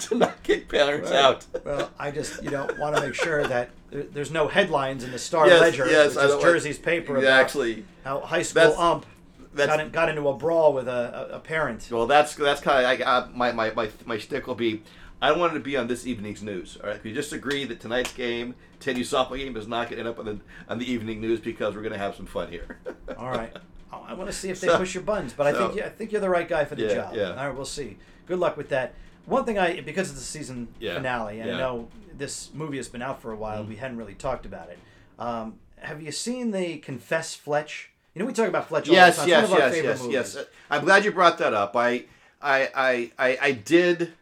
[0.00, 1.46] to not kick parents out.
[1.64, 5.12] Well, I just you know want to make sure that there- there's no headlines in
[5.12, 7.84] the Star Yes, Ledger, yes, I which is don't want- Jersey's paper Exactly.
[8.02, 9.06] about how high school That's- ump
[9.54, 11.86] that's- got, in, got into a brawl with a, a, a parent.
[11.90, 14.82] Well, that's that's kind of I, I, my my my my shtick will be.
[15.22, 16.78] I don't want it to be on this evening's news.
[16.82, 19.96] All right, if you just agree that tonight's game, 10U softball game, is not going
[19.96, 22.26] to end up on the on the evening news because we're going to have some
[22.26, 22.78] fun here.
[23.18, 23.54] All right.
[23.92, 25.82] I want to see if they So- push your buttons, but I think so- you,
[25.84, 27.14] I think you're the right guy for the Yeah, job.
[27.14, 27.28] yeah.
[27.30, 27.96] All right, we'll see.
[28.26, 28.94] Good luck with that.
[29.26, 32.88] One thing I because it's the season Yeah, finale, and I know this movie has
[32.88, 33.62] been out for a while.
[33.64, 34.78] We hadn't really talked about it.
[35.18, 37.90] Um, have you seen the Confess Fletch?
[38.14, 39.28] You know, we talk about Fletch all yes, the time.
[39.28, 40.14] yes, it's one of our yes, yes, movies.
[40.14, 40.44] yes.
[40.70, 41.76] I'm glad you brought that up.
[41.76, 42.04] I
[42.42, 44.12] I I I, I did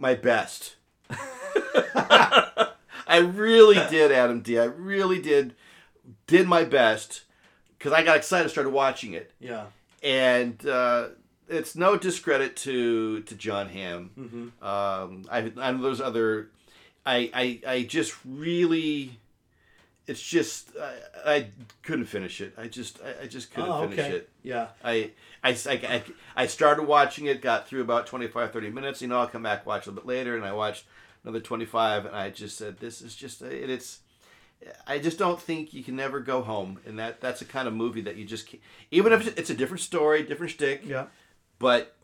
[0.00, 0.74] my best.
[3.06, 4.58] I really did, Adam D.
[4.58, 5.54] I really did
[6.26, 7.22] did my best
[7.78, 9.32] because I got excited, started watching it.
[9.40, 9.66] Yeah.
[10.02, 11.08] and uh,
[11.48, 14.10] it's no discredit to to John Hamm.
[14.18, 14.64] Mm-hmm.
[14.64, 16.48] Um, I I know there's other.
[17.04, 19.18] I I I just really.
[20.10, 20.94] It's just I,
[21.34, 21.46] I
[21.82, 22.54] couldn't finish it.
[22.58, 24.28] I just I, I just couldn't Oh, finish it.
[24.42, 24.68] Yeah.
[24.82, 25.12] I,
[25.44, 26.02] I, I,
[26.36, 29.00] I started watching it, got through about 25, 30 minutes.
[29.02, 30.84] You know, I'll come back, watch a little bit later, and I watched
[31.22, 34.00] another 25, and I just said, this is just, it, it's,
[34.86, 36.80] I just don't think you can never go home.
[36.86, 39.54] And that that's a kind of movie that you just can't, even if it's a
[39.54, 41.06] different story, different shtick, Yeah.
[41.58, 41.94] but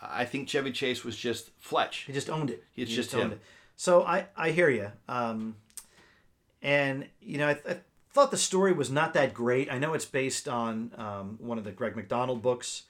[0.00, 1.98] I think Chevy Chase was just Fletch.
[2.06, 2.64] He just owned it.
[2.74, 3.32] It's He just owned him.
[3.32, 3.40] it.
[3.76, 4.90] So I I hear you.
[5.08, 5.56] Um,
[6.62, 7.76] and you know I, I
[8.12, 9.70] thought the story was not that great.
[9.72, 12.84] I know it's based on um, one of the Greg McDonald books,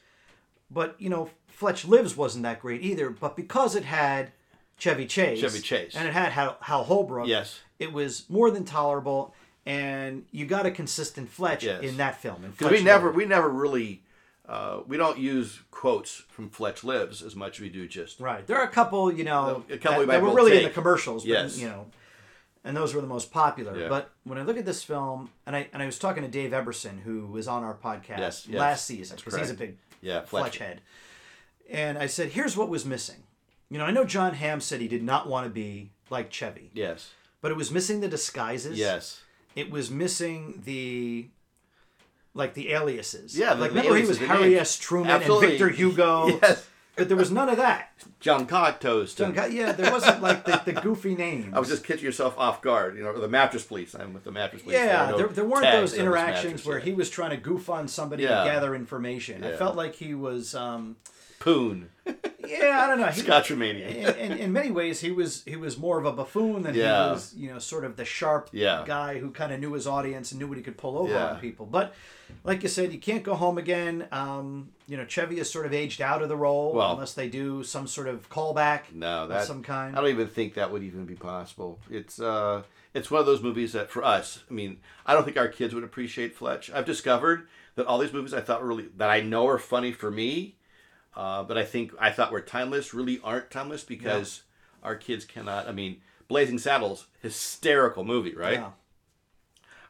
[0.71, 3.11] but you know Fletch Lives wasn't that great either.
[3.11, 4.33] But because it had
[4.79, 5.95] Chevy Chase, Chevy Chase.
[5.95, 7.61] and it had Hal, Hal Holbrook, Yes.
[7.79, 9.35] it was more than tolerable.
[9.65, 11.85] And you got a consistent Fletch Yes.
[11.85, 12.43] in that film.
[12.43, 14.03] Because we never, we never really,
[14.49, 18.45] uh, we don't use quotes from Fletch Lives as much as we do just Right.
[18.45, 20.75] There are a couple, you know, A couple that, that were really in the take.
[20.75, 21.23] commercials.
[21.23, 21.61] But, Yes.
[21.61, 21.87] You know,
[22.65, 23.77] and those were the most popular.
[23.79, 23.89] Yeah.
[23.89, 26.53] But when I look at this film, and I and I was talking to Dave
[26.53, 28.59] Eberson, who was on our podcast Yes, yes.
[28.61, 30.81] last season, because he's a big yeah Fletch head.
[31.71, 33.23] And I said, here's what was missing.
[33.71, 36.71] You know, I know John Hamm said he did not want to be like Chevy,
[36.75, 37.11] Yes.
[37.41, 38.79] but it was missing the disguises.
[38.79, 39.23] Yes.
[39.57, 41.29] It was missing the.
[42.35, 43.39] Like the aliases.
[43.39, 44.61] Yeah, like the remember he was Harry names.
[44.61, 44.79] S.
[44.79, 45.49] Truman Absolutely.
[45.49, 46.29] and Victor Hugo.
[46.43, 46.67] Yes.
[46.95, 47.93] But there was none of that.
[48.21, 49.17] John Cocktoast.
[49.17, 51.55] John Ca- yeah, there wasn't like the, the goofy names.
[51.55, 52.97] I was just catching yourself off guard.
[52.99, 53.95] You know, the mattress police.
[53.95, 54.77] I'm with the mattress police.
[54.77, 56.85] yeah, no there, there weren't those interactions mattress, where yeah.
[56.85, 58.45] he was trying to goof on somebody Yeah.
[58.45, 59.43] to gather information.
[59.43, 59.57] I Yeah.
[59.57, 60.97] felt like he was, um,
[61.43, 61.91] Poon,
[62.47, 63.07] yeah, I don't know.
[63.07, 63.89] He, Scotchamania.
[64.17, 67.07] in, in, in many ways, he was he was more of a buffoon than Yeah.
[67.07, 68.85] he was, you know, sort of the sharp Yeah.
[68.87, 71.31] guy who kind of knew his audience and knew what he could pull over Yeah.
[71.31, 71.67] on people.
[71.67, 71.95] But
[72.45, 74.07] like you said, you can't go home again.
[74.13, 77.29] Um, you know, Chevy is sort of aged out of the role Well- unless they
[77.29, 79.97] do some sort of callback No, of that some kind.
[79.97, 81.79] I don't even think that would even be possible.
[81.91, 82.63] It's uh,
[82.95, 85.75] it's one of those movies that for us, I mean, I don't think our kids
[85.75, 86.71] would appreciate Fletch.
[86.71, 89.93] I've discovered that all these movies I thought were really that I know are funny
[89.93, 90.57] for me,
[91.17, 94.43] uh, but I think I thought were timeless really aren't timeless because
[94.83, 95.69] our kids cannot.
[95.69, 98.55] I mean, Blazing Saddles, hysterical movie, right?
[98.61, 98.71] Yeah.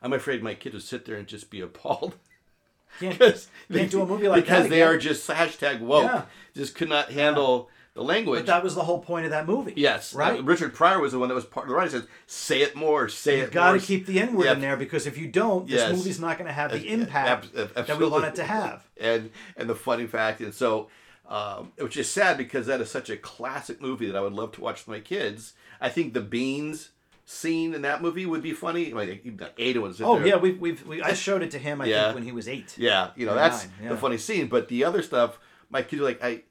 [0.03, 2.17] I'm afraid my kids would sit there and just be appalled.
[3.01, 4.45] Can't, because can't do a movie like that.
[4.45, 6.05] because that they are just hashtag woke.
[6.05, 6.23] Yeah.
[6.55, 8.41] Just could not handle the language.
[8.41, 9.73] But that was the whole point of that movie.
[9.77, 10.41] yes, Right?
[10.41, 11.93] Uh, Richard Pryor was the one that was part of the writing.
[12.01, 13.09] Said, "Say it more.
[13.09, 14.53] Say You've it Got to keep the N word Yeah.
[14.53, 15.97] in there because if you don't, this Yes.
[15.97, 18.87] movie's not going to have the impact ab- ab- that we want it to have.
[18.99, 20.89] and and the funny fact, and so.
[21.33, 24.53] Um, which is sad because that is such a classic movie that I would love
[24.53, 25.55] to watch with my kids.
[25.81, 26.91] I think The Beans
[27.25, 28.91] scene in that movie would be funny.
[28.91, 30.27] Got Ada was in Oh there.
[30.27, 31.81] yeah, we've, we've we, I showed it to him.
[31.81, 32.05] I Yeah.
[32.05, 32.77] think when he was eight.
[32.77, 33.89] Yeah, you know that's nine, yeah.
[33.91, 34.49] the funny scene.
[34.49, 35.39] But the other stuff,
[35.71, 36.43] my kids are like, I,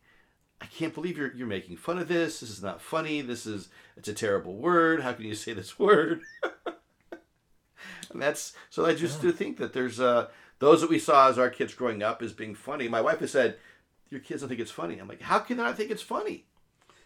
[0.59, 2.39] I can't believe you're you're making fun of this.
[2.39, 3.21] This is not funny.
[3.21, 5.01] This is it's a terrible word.
[5.03, 6.21] How can you say this word?
[8.11, 11.37] and that's so I just do think that there's uh those that we saw as
[11.39, 12.87] our kids growing up as being funny.
[12.87, 13.57] My wife has said,
[14.12, 15.00] your kids don't think it's funny.
[15.00, 16.45] I'm like, how can they not think it's funny?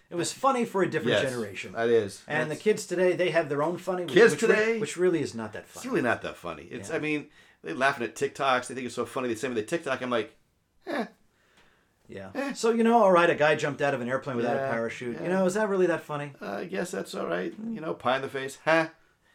[0.09, 1.71] It was funny for a different Yes, generation.
[1.73, 2.21] That is.
[2.27, 4.03] and the kids today, they have their own funny.
[4.03, 4.79] Which, Kids which re- today?
[4.79, 5.79] which really is not that funny.
[5.83, 6.63] It's really not that funny.
[6.69, 6.95] It's Yeah.
[6.97, 7.27] I mean,
[7.63, 8.67] they're laughing at TikToks.
[8.67, 9.29] They think it's so funny.
[9.29, 10.01] They send me the TikTok.
[10.01, 10.35] I'm like,
[10.85, 11.05] eh.
[12.07, 12.53] Yeah.
[12.53, 14.71] So you know, all right, a guy jumped out of an airplane without Yeah, a
[14.71, 15.15] parachute.
[15.17, 15.23] yeah.
[15.23, 16.33] You know, is that really that funny?
[16.39, 17.51] I guess that's all right.
[17.67, 18.59] You know, pie in the face.
[18.63, 18.89] Huh?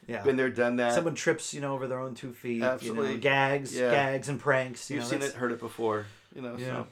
[0.06, 0.22] Yeah.
[0.22, 0.92] Been there, done that.
[0.94, 2.58] Someone trips, you know, over their own two feet.
[2.58, 3.14] You Absolutely.
[3.14, 3.90] know, gags, Yeah.
[3.90, 4.88] gags, and pranks.
[4.88, 6.06] You You've know, seen that's- it, heard it before.
[6.34, 6.66] You know, Yeah.
[6.66, 6.86] so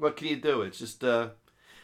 [0.00, 0.62] what can you do?
[0.62, 1.28] It's just uh,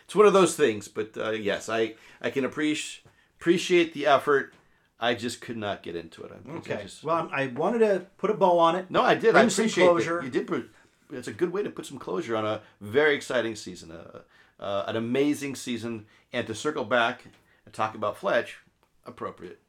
[0.04, 0.88] it's one of those things.
[0.88, 3.02] But uh, yes, I I can appreciate
[3.38, 4.54] appreciate the effort.
[4.98, 6.32] I just could not get into it.
[6.32, 6.82] I, I Okay.
[6.84, 8.90] just- Well, I wanted to put a bow on it.
[8.90, 9.36] no, I did.
[9.36, 10.22] I appreciate closure.
[10.24, 10.46] You did.
[10.46, 10.70] Put,
[11.12, 14.20] it's a good way to put some closure on a very exciting season, uh,
[14.58, 17.24] uh, an amazing season, and to circle back
[17.66, 18.56] and talk about Fletch,
[19.04, 19.60] appropriate.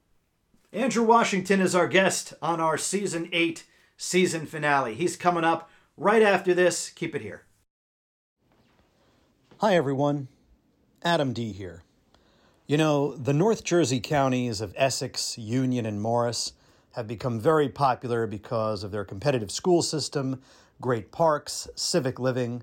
[0.71, 3.65] Andrew Washington is our guest on our season eight
[3.97, 4.95] season finale.
[4.95, 6.89] He's coming up right after this.
[6.89, 7.43] Keep it here.
[9.60, 10.28] Hi, everyone.
[11.02, 11.52] Adam D.
[11.52, 11.82] here.
[12.67, 16.54] You know, the North Jersey counties of Essex, Union, and Morris
[16.91, 20.43] have become very popular because of their competitive school system,
[20.80, 22.62] great parks, civic living,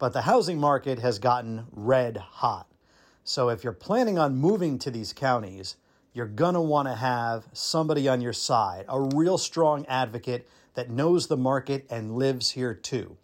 [0.00, 2.66] but the housing market has gotten red hot.
[3.22, 5.76] So if you're planning on moving to these counties,
[6.12, 10.90] you're going to want to have somebody on your side, a real strong advocate that
[10.90, 13.16] knows the market and lives here too.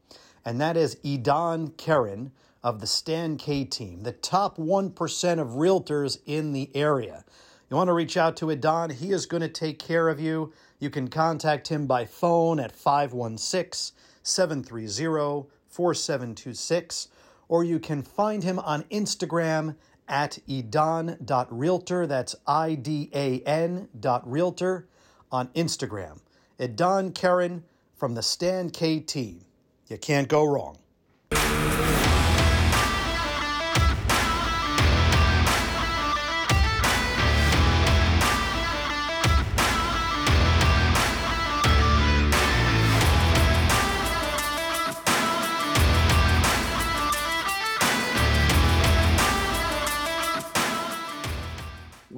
[0.44, 2.31] And that is Idan Karen
[2.62, 7.24] of the Stan K team, the top 1% of realtors in the area.
[7.70, 10.52] You want to reach out to Idan, he is going to take care of you.
[10.78, 17.08] You can contact him by phone at 516 730 4726,
[17.48, 19.76] or you can find him on Instagram
[20.08, 22.06] at idan.realtor.
[22.06, 24.88] That's I D A N dot realtor
[25.30, 26.20] on Instagram.
[26.58, 27.64] Idan Karen
[27.96, 29.44] from the Stan K team.
[29.88, 30.78] You can't go wrong.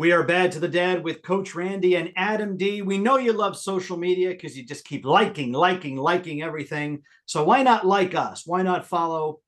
[0.01, 2.81] We are bad to the dad with Coach Randy and Adam D.
[2.81, 7.03] We know you love social media because you just keep liking, liking, liking everything.
[7.27, 8.47] So why not like us?
[8.47, 9.41] Why not follow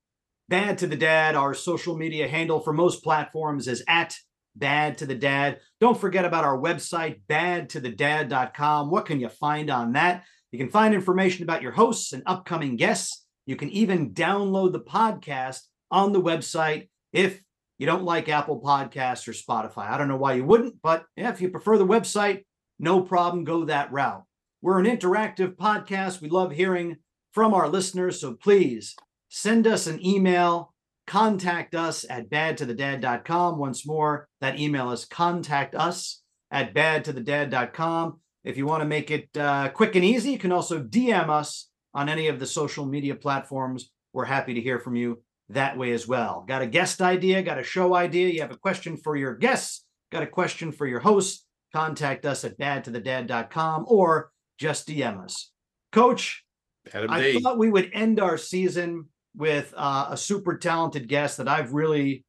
[0.51, 1.37] Bad to the Dad?
[1.37, 4.15] Our social media handle for most platforms is at
[4.55, 5.61] Bad to the Dad.
[5.81, 8.91] Don't forget about our website, badtothedad.com.
[8.91, 10.25] What can you find on that?
[10.51, 13.25] You can find information about your hosts and upcoming guests.
[13.47, 15.61] You can even download the podcast
[15.91, 17.41] on the website if
[17.83, 19.91] you don't like Apple Podcasts or Spotify.
[19.91, 22.45] I don't know why you wouldn't, but yeah, if you prefer the website,
[22.79, 24.23] no problem, go that route.
[24.61, 26.21] We're an interactive podcast.
[26.21, 26.99] We love hearing
[27.33, 28.95] from our listeners, so please
[29.31, 30.73] send us an email,
[31.09, 33.59] contact us at badtothedad.com.
[33.59, 38.21] Once more, that email is contact us at badtothedad.com.
[38.45, 41.69] If you want to make it uh, quick and easy, you can also DM us
[41.95, 43.91] on any of the social media platforms.
[44.13, 46.45] We're happy to hear from you that way as well.
[46.47, 49.85] Got a guest idea, got a show idea, you have a question for your guests,
[50.11, 55.51] got a question for your host, contact us at badtothedad.com or just DM us.
[55.91, 56.45] Coach,
[56.93, 57.41] Adam I D.
[57.41, 62.25] thought we would end our season with uh, a super talented guest that I've really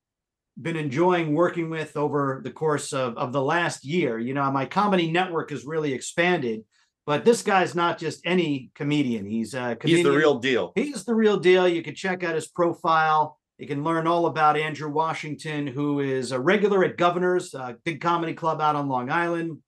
[0.61, 4.19] been enjoying working with over the course of, of the last year.
[4.19, 6.61] You know, my comedy network has really expanded,
[7.05, 9.25] but this guy's not just any comedian.
[9.25, 10.05] He's a comedian.
[10.05, 10.71] He's the real deal.
[10.75, 11.67] He's the real deal.
[11.67, 13.39] You can check out his profile.
[13.57, 18.01] You can learn all about Andrew Washington, who is a regular at Governor's, a big
[18.01, 19.59] comedy club out on Long Island.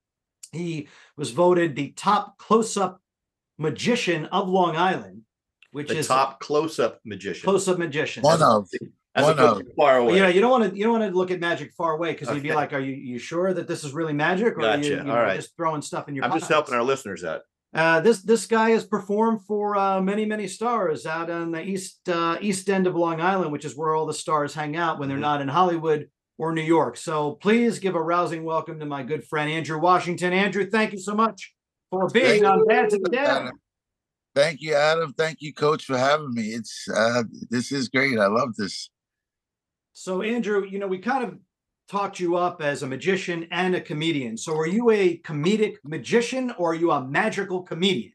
[0.52, 3.00] He was voted the top close-up
[3.58, 5.22] magician of Long Island,
[5.72, 7.44] which The is top close-up magician.
[7.44, 8.24] close-up magician.
[8.24, 8.68] One of.
[9.16, 9.76] As one opposed of.
[9.78, 10.16] far away.
[10.16, 12.12] You know, you don't want to you don't want to look at magic far away
[12.12, 14.76] because you'd be like, "Are you you sure that this is really magic?" Or are
[14.78, 14.88] Gotcha.
[14.90, 15.38] you, you All know, right.
[15.38, 16.26] just throwing stuff in your?
[16.26, 17.42] I'm just helping our listeners out.
[17.74, 22.08] Uh, this this guy has performed for uh, many many stars out on the east
[22.10, 25.08] uh, east end of Long Island, which is where all the stars hang out when
[25.10, 25.22] they're Mhm.
[25.22, 26.98] not in Hollywood or New York.
[26.98, 30.34] So please give a rousing welcome to my good friend Andrew Washington.
[30.34, 31.54] Andrew, thank you so much
[31.90, 33.52] for being Thank on Bad to the Dad.
[34.34, 35.14] Thank you, Adam.
[35.14, 36.50] Thank you, Coach, for having me.
[36.50, 38.20] It's uh this is great.
[38.20, 38.90] I love this.
[39.98, 41.40] So Andrew, you know, we kind of
[41.88, 44.36] talked you up as a magician and a comedian.
[44.36, 48.12] So are you a comedic magician or are you a magical comedian?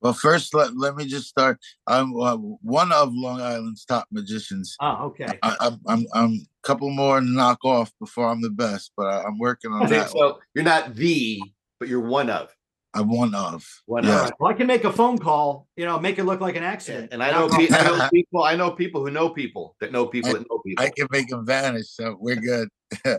[0.00, 1.58] Well, first let, let me just start.
[1.88, 4.76] I'm uh, one of Long Island's top magicians.
[4.80, 5.36] Oh, okay.
[5.42, 9.26] I, I'm I'm I'm a couple more knock off before I'm the best, but I,
[9.26, 10.10] am working on that.
[10.10, 11.42] So you're not the,
[11.80, 12.54] but you're one of.
[12.94, 13.64] I'm one of.
[13.86, 14.26] One yeah.
[14.26, 14.32] of.
[14.40, 15.68] Well, I can make a phone call.
[15.76, 17.12] You know, make it look like an accident.
[17.12, 18.42] And I know, pe- I know people.
[18.42, 20.84] I know people who know people that know people I, that know people.
[20.84, 22.68] I can make them vanish, so we're good.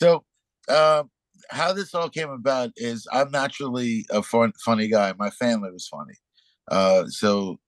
[0.00, 0.24] so,
[0.68, 1.10] um,
[1.50, 5.12] how this all came about is I'm naturally a fun, funny guy.
[5.18, 6.14] My family was funny.
[6.70, 7.58] Uh, so,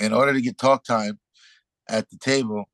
[0.00, 1.18] in order to get talk time
[1.88, 2.64] at the table,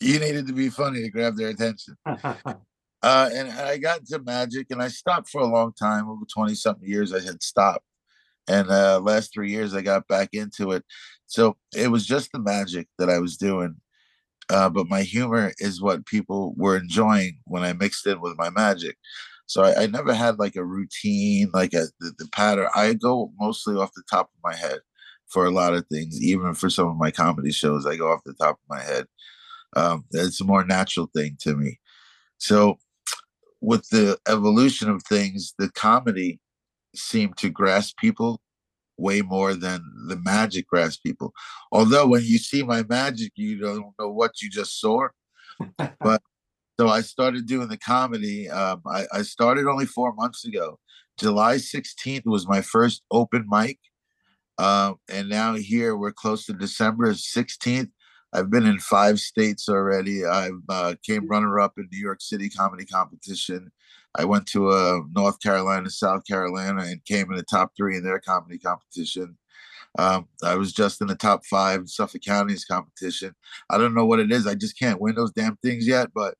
[0.00, 1.96] you needed to be funny to grab their attention.
[3.02, 6.54] uh, and I got into magic and I stopped for a long time over 20
[6.54, 7.12] something years.
[7.12, 7.84] I had stopped.
[8.48, 10.84] And uh, last three years, I got back into it.
[11.26, 13.76] So it was just the magic that I was doing.
[14.50, 18.50] Uh, but my humor is what people were enjoying when I mixed it with my
[18.50, 18.96] magic.
[19.46, 22.68] So I, I never had like a routine, like a the, the, pattern.
[22.74, 24.80] I go mostly off the top of my head
[25.28, 26.20] for a lot of things.
[26.20, 29.06] Even for some of my comedy shows, I go off the top of my head.
[29.76, 31.78] Um, it's a more natural thing to me.
[32.38, 32.78] So
[33.60, 36.40] with the evolution of things, the comedy
[36.94, 38.40] seemed to grasp people
[38.96, 41.32] way more than the magic grasps people.
[41.72, 45.08] Although when you see my magic, you don't know what you just saw.
[46.00, 46.22] but
[46.78, 48.48] so I started doing the comedy.
[48.48, 50.78] Um, I, I, started only four months ago.
[51.18, 53.78] July 16th was my first open mic.
[54.56, 57.90] Um, and now here we're close to December 16th.
[58.32, 60.24] I've been in five states already.
[60.24, 63.72] I've uh, came runner up in New York City comedy competition.
[64.16, 68.04] I went to uh, North Carolina, South Carolina, and came in the top three in
[68.04, 69.36] their comedy competition.
[69.98, 73.34] Um, I was just in the top five in Suffolk County's competition.
[73.68, 74.46] I don't know what it is.
[74.46, 76.10] I just can't win those damn things yet.
[76.14, 76.34] But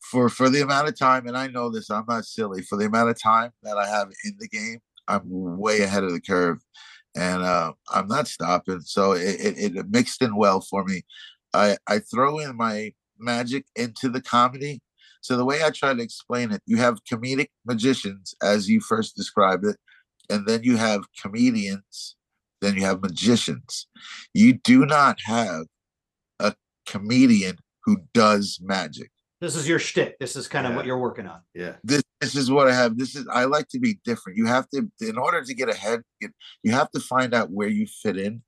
[0.00, 2.62] for for the amount of time, and I know this, I'm not silly.
[2.62, 6.12] For the amount of time that I have in the game, I'm way ahead of
[6.12, 6.58] the curve,
[7.16, 8.80] and uh, I'm not stopping.
[8.80, 11.02] So it, it, it mixed in well for me.
[11.54, 14.80] I I throw in my magic into the comedy.
[15.22, 19.16] So the way I try to explain it, you have comedic magicians, as you first
[19.16, 19.76] described it,
[20.30, 22.16] and then you have comedians,
[22.62, 23.86] then you have magicians.
[24.32, 25.64] You do not have
[26.38, 26.54] a
[26.86, 29.10] comedian who does magic.
[29.42, 30.18] This is your shtick.
[30.20, 30.76] This is kind of Yeah.
[30.76, 31.40] what you're working on.
[31.54, 31.74] yeah.
[31.84, 32.98] this this is what I have.
[32.98, 34.38] This is I like to be different.
[34.38, 37.86] You have to in order to get ahead, you- have to find out where you
[37.86, 38.42] fit in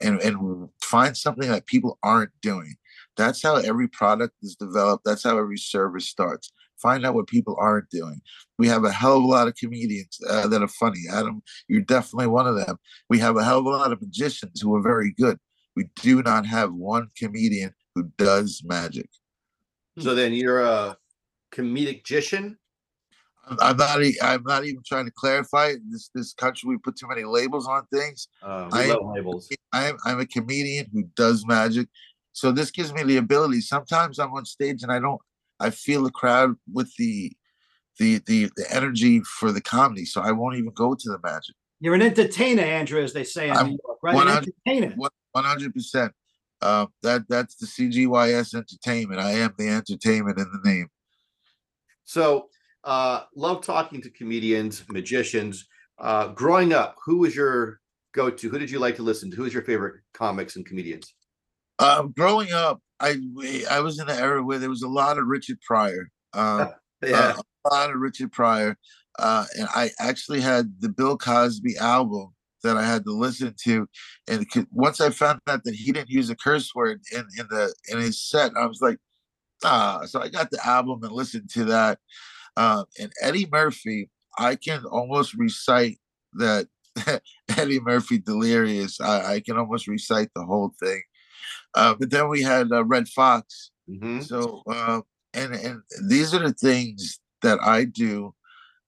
[0.00, 2.76] and and find something that people aren't doing.
[3.16, 5.04] That's how every product is developed.
[5.04, 6.50] That's how every service starts.
[6.80, 8.20] Find out what people aren't doing.
[8.58, 11.00] We have a hell of a lot of comedians uh, that are funny.
[11.10, 12.76] Adam, you're definitely one of them.
[13.10, 15.38] We have a hell of a lot of magicians who are very good.
[15.74, 19.10] We do not have one comedian who does magic.
[19.98, 20.96] So then you're a
[21.52, 22.58] comedic magician.
[23.48, 24.02] I'm- I'm not.
[24.02, 25.68] e- I'm not even trying to clarify.
[25.68, 25.80] it.
[25.90, 28.28] This this country, we put too many labels on things.
[28.42, 29.48] Uh, we I- love labels.
[29.72, 31.88] I'm I'm a comedian who does magic,
[32.32, 33.60] so this gives me the ability.
[33.60, 35.20] Sometimes I'm on stage and I don't.
[35.60, 37.32] I feel the crowd with the
[37.98, 41.54] the the the energy for the comedy, so I won't even go to the magic.
[41.80, 44.12] You're an entertainer, Andrew, as they say in I'm New York, right?
[44.12, 44.94] An 100 entertainer.
[45.32, 46.12] One hundred percent.
[46.60, 49.20] Uh, that that's the CGYS Entertainment.
[49.20, 50.88] I am the entertainment in the name.
[52.04, 52.48] So
[52.88, 55.66] uh, love talking to comedians, magicians.
[55.98, 57.80] Uh, growing up, who was your
[58.14, 58.48] go-to?
[58.48, 59.36] Who did you like to listen to?
[59.36, 61.12] Who was your favorite comics and comedians?
[61.78, 63.16] Um, growing up, I
[63.70, 66.08] I was in an era where there was a lot of Richard Pryor.
[66.32, 66.70] Um,
[67.06, 67.36] Yeah.
[67.38, 68.76] uh, a lot of Richard Pryor.
[69.20, 73.86] Uh, and I actually had the Bill Cosby album that I had to listen to.
[74.26, 77.72] And once I found out that he didn't use a curse word in, in the
[77.88, 78.98] in his set, I was like,
[79.62, 80.06] ah.
[80.06, 82.00] So I got the album and listened to that.
[82.58, 85.98] Uh, and Eddie Murphy, I can almost recite
[86.34, 86.66] that
[87.56, 89.00] Eddie Murphy Delirious.
[89.00, 91.02] I, I can almost recite the whole thing.
[91.74, 93.70] Uh, but then we had uh, Redd Foxx.
[93.88, 94.24] Mhm.
[94.24, 95.02] So, uh,
[95.34, 98.34] and and these are the things that I do.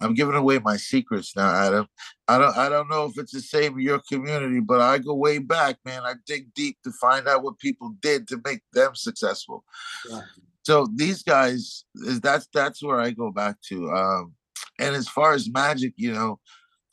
[0.03, 1.87] I'm giving away my secrets now, Adam.
[2.27, 5.15] I don't I don't know if it's the same in your community, but I go
[5.15, 6.03] way back, man.
[6.05, 9.65] I dig deep to find out what people did to make them successful.
[10.11, 10.23] Yeah.
[10.63, 13.91] So these guys is that's that's where I go back to.
[13.91, 14.35] Um,
[14.79, 16.39] and as far as magic, you know,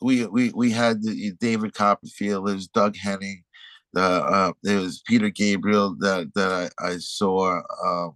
[0.00, 3.44] we we we had the, David Copperfield, there's Doug Henning,
[3.92, 7.60] the uh, there was Peter Gabriel that that I, I saw.
[7.84, 8.14] Um,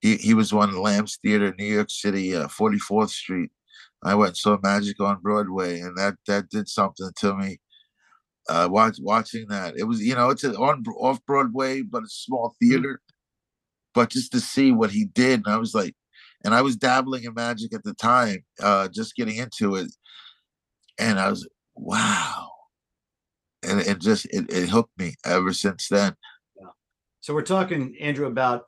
[0.00, 3.50] he he was one in Lamb's Theater, New York City, uh, 44th Street.
[4.04, 7.58] I went and saw Magic on Broadway, and that that did something to me.
[8.48, 12.08] Uh, watch watching that, it was you know it's a, on off Broadway, but a
[12.08, 13.00] small theater.
[13.96, 15.94] But just to see what he did, and I was like,
[16.44, 19.90] and I was dabbling in magic at the time, uh, just getting into it,
[20.98, 22.50] and I was wow,
[23.62, 26.14] and it just it, it hooked me ever since then.
[27.20, 28.64] So we're talking Andrew about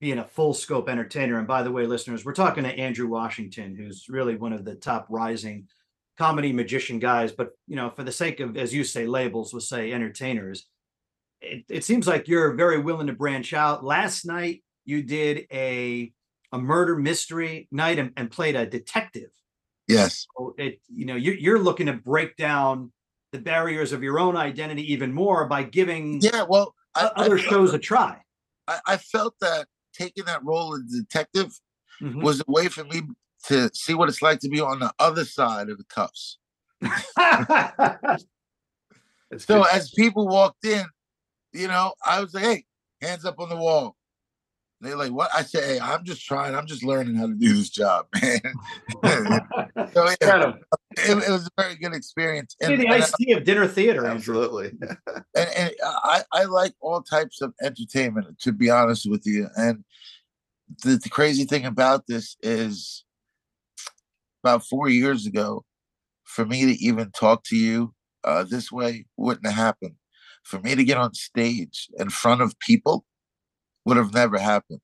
[0.00, 3.76] being a full scope entertainer, and by the way, listeners, we're talking to Andrew Washington,
[3.76, 5.68] who's really one of the top rising
[6.16, 7.32] comedy magician guys.
[7.32, 10.66] But you know, for the sake of as you say labels, we'll say entertainers.
[11.42, 13.84] It, it seems like you're very willing to branch out.
[13.84, 16.12] Last night you did a
[16.52, 19.30] a murder mystery night and, and played a detective.
[19.88, 20.26] Yes.
[20.36, 22.92] So it you know you, you're looking to break down
[23.32, 27.42] the barriers of your own identity even more by giving yeah well I, other I
[27.42, 28.18] shows a try.
[28.66, 31.52] I, I, felt that taking that role of detective
[32.02, 32.20] mm-hmm.
[32.20, 33.02] was a way for me
[33.46, 36.38] to see what it's like to be on the other side of the cuffs.
[39.38, 40.84] so as people walked in,
[41.52, 42.64] you know, I was like, hey,
[43.00, 43.96] hands up on the wall.
[44.80, 45.30] They're like, what?
[45.34, 46.54] I say, hey, I'm just trying.
[46.54, 48.40] I'm just learning how to do this job, man.
[49.92, 50.52] so yeah,
[50.96, 52.56] it, it, was a very good experience.
[52.62, 54.06] And, the iced tea of dinner theater.
[54.06, 54.72] Absolutely.
[55.36, 59.48] and, and I, I like all types of entertainment, to be honest with you.
[59.54, 59.84] And
[60.82, 63.04] the, the crazy thing about this is
[64.42, 65.64] about four years ago,
[66.24, 67.92] for me to even talk to you
[68.24, 69.96] uh, this way wouldn't have happened.
[70.42, 73.04] For me to get on stage in front of people
[73.84, 74.80] would have never happened.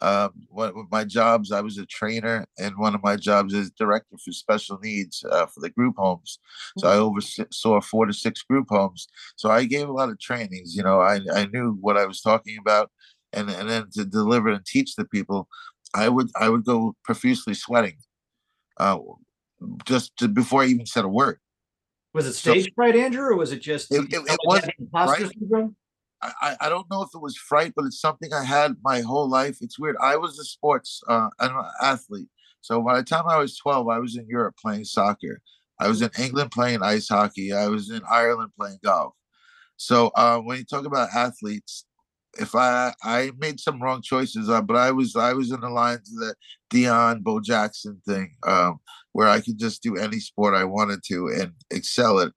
[0.00, 3.70] Um, one of my jobs, I was a trainer, and one of my jobs is
[3.70, 6.38] director for special needs uh, for the group homes.
[6.78, 9.06] So I oversaw four to six group homes.
[9.36, 10.76] So I gave a lot of trainings.
[10.76, 12.90] You know, I, I knew what I was talking about,
[13.32, 15.48] and and then to deliver and teach the people,
[15.94, 17.96] I would I would go profusely sweating,
[18.78, 18.98] uh,
[19.86, 21.38] just to, before I even said a word.
[22.12, 25.32] Was it stage so, fright, Andrew, or was it just it, it, it was right?
[26.40, 29.28] I, I don't know if it was fright, but it's something I had my whole
[29.28, 29.58] life.
[29.60, 29.96] It's weird.
[30.00, 31.28] I was a sports uh,
[31.82, 32.28] athlete.
[32.60, 35.40] So by the time I was 12, I was in Europe playing soccer.
[35.78, 37.52] I was in England playing ice hockey.
[37.52, 39.14] I was in Ireland playing golf.
[39.76, 41.84] So uh, when you talk about athletes,
[42.38, 45.68] if I I made some wrong choices, uh, but I was I was in the
[45.68, 46.34] lines of the
[46.72, 48.78] Deion Bo Jackson thing, um,
[49.12, 52.32] where I could just do any sport I wanted to and excel it.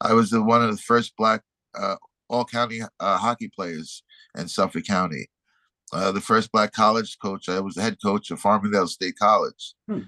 [0.00, 1.42] I was the, one of the first black
[1.76, 1.96] uh,
[2.34, 4.02] all county uh, hockey players
[4.36, 5.28] in Suffolk County.
[5.92, 7.48] Uh, the first black college coach.
[7.48, 9.74] I was the head coach of Farmingdale State College.
[9.88, 10.00] Hmm.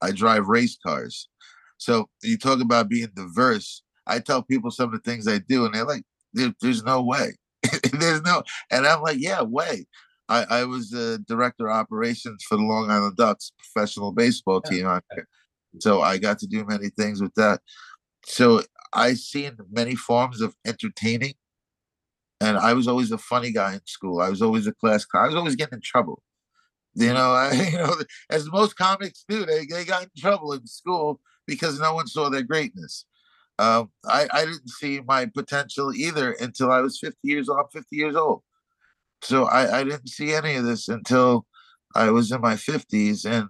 [0.00, 1.28] I drive race cars.
[1.76, 3.82] So you talk about being diverse.
[4.06, 7.02] I tell people some of the things I do, and they're like, there, "There's no
[7.02, 7.34] way.
[7.92, 9.86] there's no." And I'm like, "Yeah, way."
[10.28, 14.84] I, I was the director of operations for the Long Island Ducks professional baseball team
[14.86, 15.28] there.
[15.80, 17.60] So I got to do many things with that.
[18.24, 18.62] So
[18.94, 21.34] I've seen many forms of entertaining
[22.40, 24.20] and I was always a funny guy in school.
[24.20, 25.24] I was always a class clown.
[25.24, 26.22] I was always getting in trouble.
[26.94, 27.94] You know, I, you know,
[28.30, 32.28] as most comics do, they, they got in trouble in school because no one saw
[32.28, 33.06] their greatness.
[33.58, 37.66] Um, I, I didn't see my potential either until I was 50 years old.
[37.72, 38.42] 50 years old.
[39.22, 41.46] So I, I didn't see any of this until
[41.94, 43.24] I was in my 50s.
[43.24, 43.48] And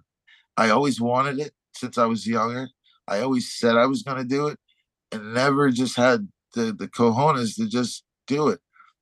[0.57, 2.69] I always wanted it since I was younger.
[3.07, 4.59] I always said I was going to do it
[5.11, 8.59] and never just had the, the cojones to just do it.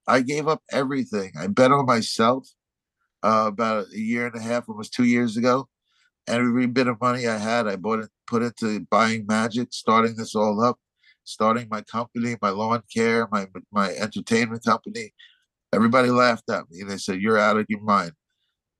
[0.08, 1.32] I gave up everything.
[1.39, 2.48] I bet on myself
[3.24, 5.68] uh, about a year and a half, almost two years ago.
[6.28, 10.16] Every bit of money I had, I bought it, put it to buying magic, starting
[10.16, 10.80] this all up,
[11.26, 15.13] starting my company, my lawn care, my my entertainment company.
[15.74, 16.84] Everybody laughed at me.
[16.84, 18.13] They said, "You're out of your mind."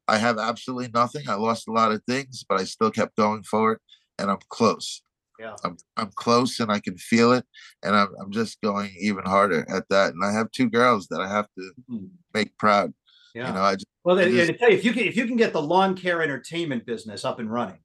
[0.08, 1.30] I have absolutely nothing.
[1.30, 3.80] I lost a lot of things, but I still kept going forward,
[4.20, 5.02] and I'm close.
[5.44, 5.56] Yeah.
[5.64, 7.46] I'm I'm close and I can feel it,
[7.84, 10.14] and I'm I'm just going even harder at that.
[10.14, 12.06] And I have two girls that I have to mm-hmm.
[12.34, 12.94] make proud.
[13.36, 13.48] Yeah.
[13.48, 15.36] You know, I just well, I just, tell you, if you can if you can
[15.36, 17.80] get the lawn care entertainment business up and running,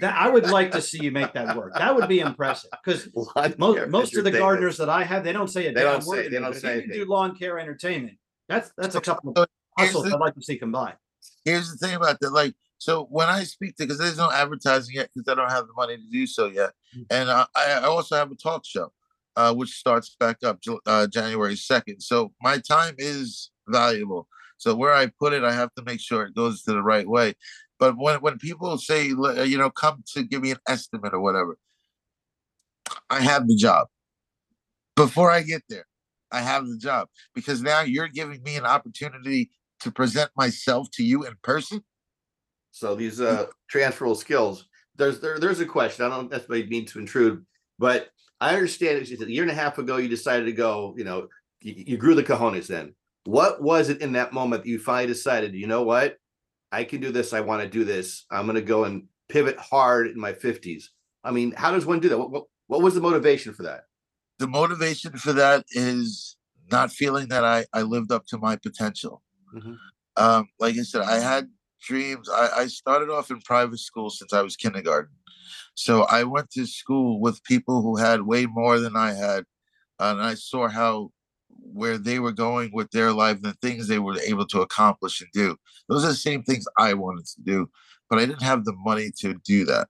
[0.00, 1.74] that I would like to see you make that work.
[1.74, 3.08] That would be impressive because
[3.58, 6.28] most, most of the gardeners that I have, they don't say a they don't say,
[6.28, 8.18] They don't say can do lawn care entertainment.
[8.48, 9.46] That's that's a couple of
[9.78, 10.96] hustles I'd like to see combined.
[11.44, 14.96] Here's the thing about that, like so when I speak to, because there's no advertising
[14.96, 17.06] yet, because I don't have the money to do so yet, mm.
[17.10, 18.92] and uh, I, I, also have a talk show,
[19.36, 22.00] uh, which starts back up uh, January second.
[22.00, 24.26] So my time is valuable.
[24.58, 27.08] So where I put it, I have to make sure it goes to the right
[27.08, 27.34] way.
[27.78, 31.58] But when when people say, you know, come to give me an estimate or whatever,
[33.08, 33.86] I have the job.
[34.96, 35.86] Before I get there,
[36.32, 39.50] I have the job because now you're giving me an opportunity
[39.82, 41.84] to present myself to you in person
[42.72, 44.66] so these uh, transferable skills.
[44.96, 46.04] There's there, there's a question.
[46.04, 47.46] I don't necessarily mean to intrude,
[47.78, 48.08] but
[48.40, 50.94] I understand it's a year and a half ago you decided to go.
[50.96, 51.28] You know,
[51.60, 52.66] you, you grew the cojones.
[52.66, 52.94] Then
[53.24, 55.54] what was it in that moment that you finally decided?
[55.54, 56.16] You know what?
[56.72, 57.32] I can do this.
[57.32, 58.24] I want to do this.
[58.30, 60.84] I'm going to go and pivot hard in my 50s.
[61.22, 62.18] I mean, how does one do that?
[62.18, 63.84] What, what, what was the motivation for that?
[64.38, 66.36] The motivation for that is
[66.70, 69.22] not feeling that I, I lived up to my potential.
[69.54, 69.74] Mm-hmm.
[70.16, 71.48] Um, like I said, I had
[71.82, 72.28] dreams.
[72.28, 75.14] I, I started off in private school since I was kindergarten.
[75.74, 79.44] So I went to school with people who had way more than I had.
[79.98, 81.10] And I saw how
[81.72, 85.20] where they were going with their life, and the things they were able to accomplish
[85.20, 85.56] and do.
[85.88, 87.70] Those are the same things I wanted to do,
[88.10, 89.88] but I didn't have the money to do that.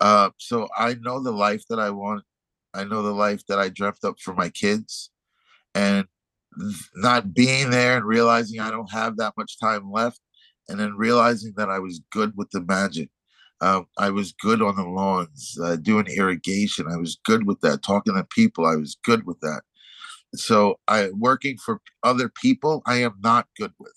[0.00, 2.24] Uh, so I know the life that I want.
[2.74, 5.10] I know the life that I dreamt up for my kids,
[5.74, 6.06] and
[6.96, 10.20] not being there and realizing I don't have that much time left,
[10.68, 13.10] and then realizing that I was good with the magic.
[13.60, 16.86] Uh, I was good on the lawns, uh, doing irrigation.
[16.90, 17.82] I was good with that.
[17.82, 19.62] Talking to people, I was good with that
[20.36, 23.92] so I working for other people, I am not good with.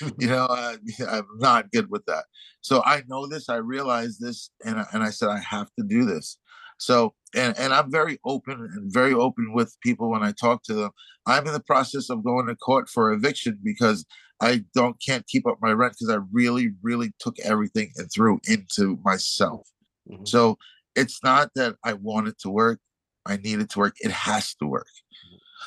[0.18, 0.76] you know, uh,
[1.08, 2.24] I'm not good with that.
[2.60, 6.04] So I know this, I realize this, and and I said I have to do
[6.04, 6.38] this.
[6.78, 10.74] So and and I'm very open and very open with people when I talk to
[10.74, 10.90] them.
[11.26, 14.04] I'm in the process of going to court for eviction because
[14.40, 18.40] I don't can't keep up my rent because I really really took everything and threw
[18.46, 19.66] into myself.
[20.10, 20.24] Mm-hmm.
[20.26, 20.58] So
[20.94, 22.80] it's not that I want it to work.
[23.24, 23.96] I need it to work.
[24.00, 24.86] It has to work.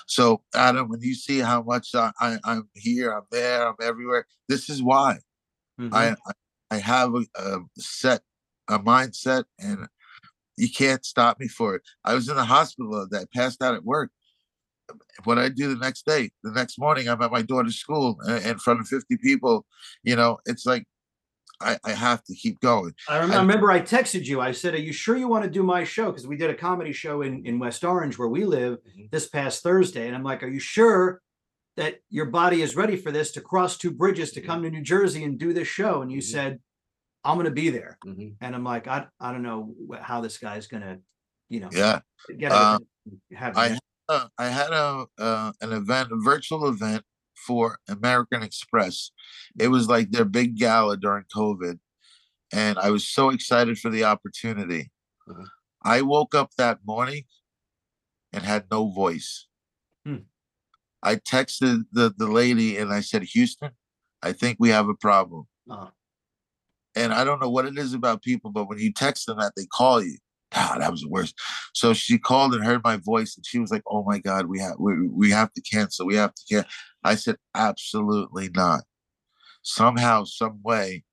[0.08, 4.26] So, Adam, when you see how much I, I, am here, I'm there, I'm everywhere,
[4.48, 5.20] this is why
[5.80, 5.94] mm-hmm.
[5.94, 6.16] I,
[6.72, 8.22] I have a, a set,
[8.68, 9.88] a mindset, and
[10.58, 11.84] you can't stop me for it.
[12.04, 14.10] I was in the hospital that passed out at work.
[15.24, 18.58] What I do the next day, the next morning, I'm at my daughter's school in
[18.58, 19.66] front of 50 people.
[20.04, 20.86] You know, it's like
[21.62, 22.94] I, I have to keep going.
[23.08, 24.40] I, rem- I, remember I texted you.
[24.40, 26.56] I said, "Are you sure you want to do my show?" Because we did a
[26.56, 29.06] comedy show in in West Orange where we live mm-hmm.
[29.12, 31.22] this past Thursday, and I'm like, "Are you sure
[31.76, 34.50] that your body is ready for this to cross two bridges to mm-hmm.
[34.50, 36.32] come to New Jersey and do this show?" And you mm-hmm.
[36.32, 36.60] said,
[37.26, 38.30] "I'm going to be there." Mm-hmm.
[38.42, 41.00] And I'm like, "I I don't know how this guy's going to,
[41.50, 42.00] you know, yeah,
[42.38, 42.80] get uh,
[43.36, 43.78] have." I
[44.10, 47.04] uh, I had a uh, an event, a virtual event
[47.48, 49.12] for American Express.
[49.58, 51.80] It was like their big gala during COVID.
[52.52, 54.92] And I was so excited for the opportunity.
[55.28, 55.44] Mm-hmm.
[55.84, 57.24] I woke up that morning
[58.34, 59.48] and had no voice.
[60.06, 60.24] Hmm.
[61.02, 63.72] I texted the, the lady and I said, Houston,
[64.22, 65.46] I think we have a problem.
[65.70, 65.92] Uh-huh.
[66.96, 69.54] And I don't know what it is about people, but when you text them that,
[69.56, 70.18] they call you.
[70.54, 71.36] Ah, that was the worst.
[71.74, 74.60] So she called and heard my voice, and she was like, "Oh my God, we
[74.60, 76.08] have we, we have to cancel.
[76.08, 76.72] We have to cancel."
[77.04, 78.82] I said, "Absolutely not."
[79.64, 81.04] Somehow, some way,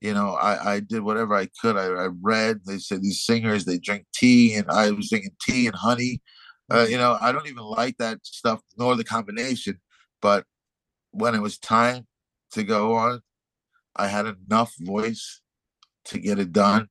[0.00, 1.76] you know, I I did whatever I could.
[1.76, 2.60] I, I read.
[2.66, 6.22] They said these singers they drink tea, and I was drinking tea and honey.
[6.70, 9.80] Uh, you know, I don't even like that stuff nor the combination.
[10.22, 10.46] But
[11.12, 12.06] when it was time
[12.52, 13.22] to go on,
[13.96, 15.42] I had enough voice
[16.06, 16.88] to get it done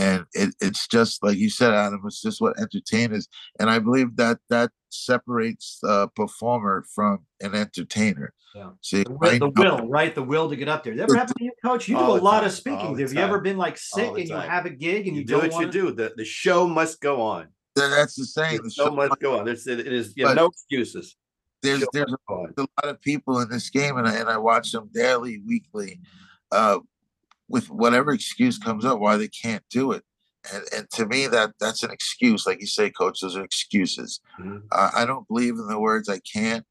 [0.00, 3.28] and it, it's just like you said adam it's just what entertainers
[3.58, 8.70] and i believe that that separates a performer from an entertainer yeah.
[8.80, 10.12] See, the, will, the will, right?
[10.12, 10.96] The will to get up there.
[10.96, 11.88] That ever happen to you, coach?
[11.88, 12.46] You do a lot time.
[12.46, 12.98] of speaking.
[12.98, 15.36] Have you ever been like sick and you have a gig and you, you do
[15.36, 15.66] what wanna...
[15.66, 15.92] you do?
[15.92, 17.48] The, the show must go on.
[17.76, 18.56] That's the same.
[18.56, 19.44] The, the show, show, must go on.
[19.44, 21.16] There's it is you no excuses.
[21.62, 24.72] There's there's a, a, lot of people in this game, and I, and I watch
[24.72, 26.00] them daily, weekly.
[26.50, 26.78] Uh,
[27.50, 30.04] with whatever excuse comes up why they can't do it.
[30.54, 32.46] And, and to me, that that's an excuse.
[32.46, 34.20] Like you say, coach, those are excuses.
[34.40, 34.58] Mm-hmm.
[34.72, 36.64] Uh, I don't believe in the words "I can't."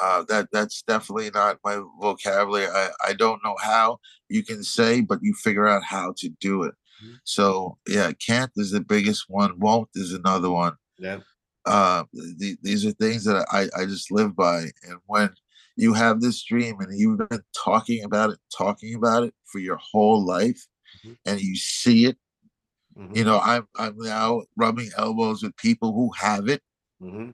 [0.00, 2.68] Uh, that that's definitely not my vocabulary.
[2.68, 6.62] I, I don't know how you can say, but you figure out how to do
[6.62, 6.74] it.
[7.02, 7.14] Mm-hmm.
[7.24, 9.58] So yeah, can't is the biggest one.
[9.58, 10.74] Won't is another one.
[10.98, 11.18] Yeah.
[11.64, 14.70] Uh, the, these are things that I, I just live by.
[14.84, 15.30] And when
[15.76, 19.76] you have this dream and you've been talking about it, talking about it for your
[19.76, 20.66] whole life,
[20.98, 21.12] mm-hmm.
[21.24, 22.16] and you see it.
[22.98, 23.16] Mm-hmm.
[23.16, 26.62] You know, I'm I'm now rubbing elbows with people who have it.
[27.02, 27.30] Mm-hmm.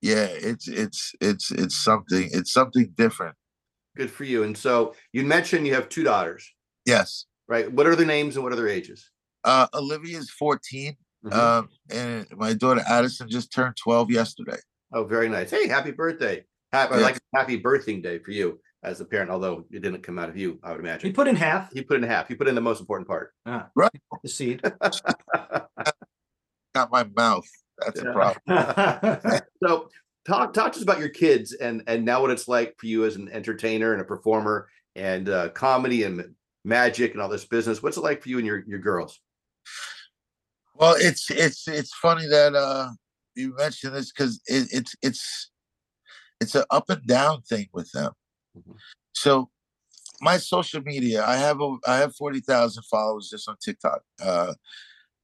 [0.00, 2.30] Yeah, it's it's it's it's something.
[2.32, 3.34] It's something different.
[3.96, 4.44] Good for you.
[4.44, 6.48] And so you mentioned you have two daughters.
[6.86, 7.26] Yes.
[7.48, 7.70] Right.
[7.70, 9.10] What are their names and what are their ages?
[9.42, 11.38] Uh, Olivia is 14, mm-hmm.
[11.38, 14.58] um, and my daughter Addison just turned 12 yesterday.
[14.92, 15.50] Oh, very nice.
[15.50, 16.44] Hey, happy birthday.
[16.72, 17.00] Happy, yeah.
[17.00, 20.36] like happy birthing day for you as a parent, although it didn't come out of
[20.36, 21.08] you, I would imagine.
[21.08, 21.72] He put in half.
[21.72, 22.28] He put in half.
[22.28, 23.34] He put in the most important part.
[23.44, 23.90] Ah, right.
[24.22, 24.62] The seed.
[26.74, 27.46] Got my mouth.
[27.78, 29.42] That's a problem.
[29.62, 29.88] so
[30.26, 33.04] talk talk to us about your kids and and now what it's like for you
[33.04, 37.82] as an entertainer and a performer and uh, comedy and magic and all this business.
[37.82, 39.18] What's it like for you and your your girls?
[40.74, 42.90] Well, it's it's it's funny that uh
[43.34, 45.49] you mentioned this because it, it's it's
[46.40, 48.12] it's an up and down thing with them.
[48.56, 48.72] Mm-hmm.
[49.12, 49.50] So
[50.20, 54.02] my social media, I have a, I have forty thousand followers just on TikTok.
[54.22, 54.54] Uh,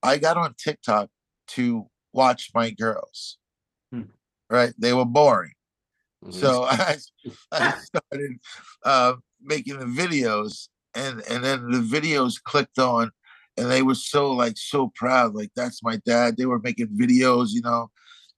[0.02, 1.08] I got on TikTok
[1.48, 3.38] to watch my girls.
[3.92, 4.02] Hmm.
[4.48, 5.52] Right, they were boring,
[6.24, 6.34] Mhm.
[6.34, 6.96] so I,
[7.52, 8.38] I started
[8.84, 13.10] uh, making the videos, and and then the videos clicked on,
[13.56, 16.36] and they were so like so proud, like that's my dad.
[16.36, 17.90] They were making videos, you know,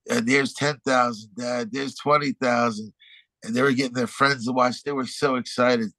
[0.09, 1.69] and there's ten thousand, dad.
[1.71, 2.93] There's twenty thousand,
[3.43, 4.83] and they were getting their friends to watch.
[4.83, 5.89] They were so excited.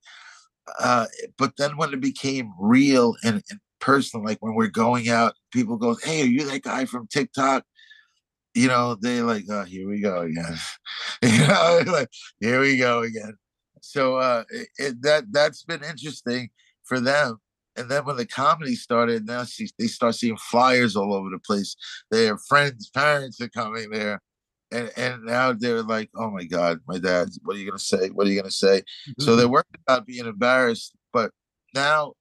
[0.78, 5.34] Uh, but then when it became real and, and personal, like when we're going out,
[5.52, 7.64] people go, "Hey, are you that guy from TikTok?"
[8.54, 10.56] You know, they like, "Oh, here we go again."
[11.22, 12.08] you know, like
[12.40, 13.36] here we go again.
[13.82, 16.50] So uh, it, it, that that's been interesting
[16.84, 17.38] for them.
[17.80, 21.38] And then when the comedy started, now she, they start seeing flyers all over the
[21.38, 21.74] place.
[22.10, 24.20] Their friends, parents are coming there,
[24.70, 27.30] and and now they're like, "Oh my God, my dad!
[27.42, 28.10] What are you gonna say?
[28.10, 28.82] What are you gonna say?"
[29.18, 30.94] So they're worried about being embarrassed.
[31.10, 31.32] But
[31.74, 32.12] now,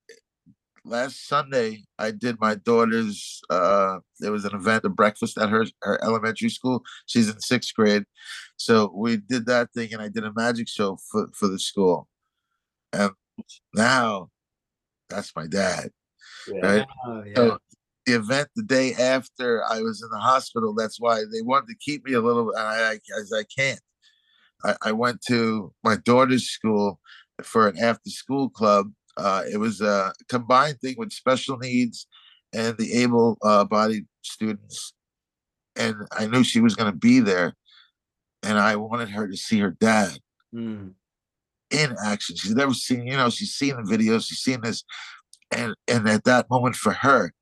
[0.85, 3.41] last Sunday, I did my daughter's.
[3.49, 6.83] uh There was an event, a breakfast at her her elementary school.
[7.05, 8.05] She's in sixth grade,
[8.55, 12.07] so we did that thing, and I did a magic show for for the school.
[12.93, 13.11] And
[13.75, 14.29] now,
[15.09, 15.91] that's my dad.
[16.47, 16.65] Yeah.
[16.65, 16.85] Right?
[17.05, 17.33] Oh, yeah.
[17.35, 17.57] So
[18.05, 20.73] the event the day after I was in the hospital.
[20.73, 22.51] That's why they wanted to keep me a little.
[22.51, 23.79] And I, I as I can't.
[24.63, 26.99] I, I went to my daughter's school
[27.43, 28.91] for an after school club.
[29.15, 32.07] Uh, it was a combined thing with special needs
[32.53, 34.93] and the able uh, bodied students.
[35.75, 37.53] And I knew she was going to be there.
[38.43, 40.17] And I wanted her to see her dad
[40.53, 40.93] Mm.
[41.71, 42.35] In action.
[42.35, 44.83] She's never seen, you know, she's seen the videos, she's seen this,
[45.51, 47.33] and and at that moment for her,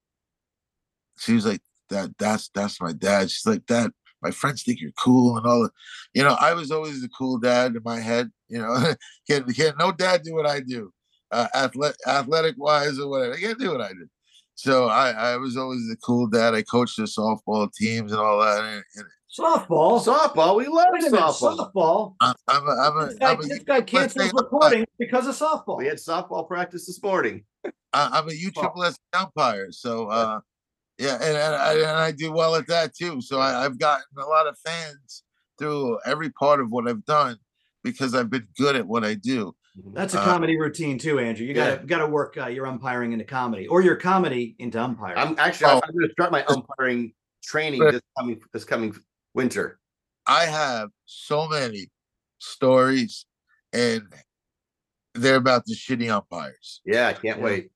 [1.19, 4.91] she was like, "That that's that's my dad." She's like, that my friends think you're
[4.91, 5.71] cool and all." that."
[6.13, 8.31] You know, I was always the cool dad in my head.
[8.49, 8.93] You know,
[9.29, 10.91] can't can't no dad do what I do,
[11.31, 13.33] uh, athletic athletic wise or whatever.
[13.35, 14.07] I can't do what I do.
[14.55, 16.55] So I I was always the cool dad.
[16.55, 18.63] I coached the softball teams and all that.
[18.63, 20.03] And, and Softball.
[20.03, 21.57] Softball, we love Wait a minute, softball.
[21.73, 22.15] softball.
[22.21, 25.27] I'm I'm a, I'm a, This guy, I'm a this guy cancels say- recording because
[25.27, 25.77] of softball.
[25.77, 27.43] We had softball practice this morning.
[27.65, 30.39] I, I'm a U triple S umpire, so uh,
[30.97, 33.21] yeah, and, and, I, and I do well at that too.
[33.21, 35.23] So I, I've gotten a lot of fans
[35.59, 37.37] through every part of what I've done
[37.83, 39.53] because I've been good at what I do.
[39.93, 41.45] That's a Uh, comedy routine too, Andrew.
[41.45, 41.83] You gotta Yeah.
[41.85, 45.17] gotta work uh, your umpiring into comedy or your comedy into umpiring.
[45.17, 45.81] I'm actually Oh.
[45.83, 47.13] I'm going to start my umpiring
[47.43, 48.95] training this coming this coming
[49.37, 49.79] winter.
[50.25, 51.89] I have so many
[52.39, 53.25] stories,
[53.71, 54.01] and
[55.13, 56.81] they're about the shitty umpires.
[56.85, 57.43] Yeah, I can't Yeah.
[57.43, 57.71] wait.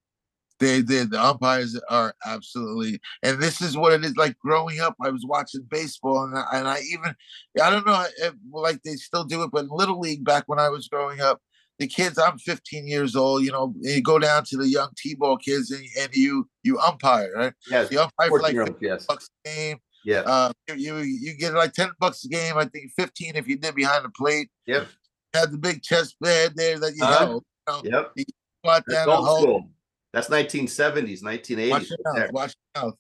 [0.60, 4.96] They, they the umpires are absolutely, and this is what it is like growing up.
[5.02, 7.16] I was watching baseball, and I, and I even,
[7.64, 10.70] I don't know if like they still do it, but little league back when I
[10.70, 11.42] was growing up,
[11.80, 12.20] the kids.
[12.20, 13.44] I'm 15 years old.
[13.44, 17.32] You know, you go down to the young t-ball kids, and, and you you umpire,
[17.36, 17.54] right?
[17.70, 19.06] Yes, You umpire for like 14-year-olds, 50 yes.
[19.08, 19.78] bucks a game.
[20.04, 20.22] Yeah.
[20.22, 22.58] Uh, you you you get like 10 bucks a game.
[22.58, 24.50] I think 15 if you did behind the plate.
[24.66, 24.88] Yep.
[25.34, 27.26] Had the big chest pad there that you Uh-huh.
[27.26, 27.82] know.
[27.84, 28.28] You know Yep.
[28.64, 29.42] squat That's down old hole.
[29.42, 29.70] school.
[30.14, 31.70] That's 1970s, 1980s.
[31.70, 32.32] Watch your right mouth.
[32.34, 32.98] Watch your mouth.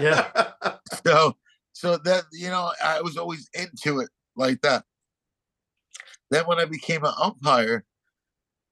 [0.00, 0.52] Yeah.
[1.06, 1.36] So,
[1.72, 4.84] so that you know, I was always into it like that.
[6.30, 7.84] Then when I became an umpire,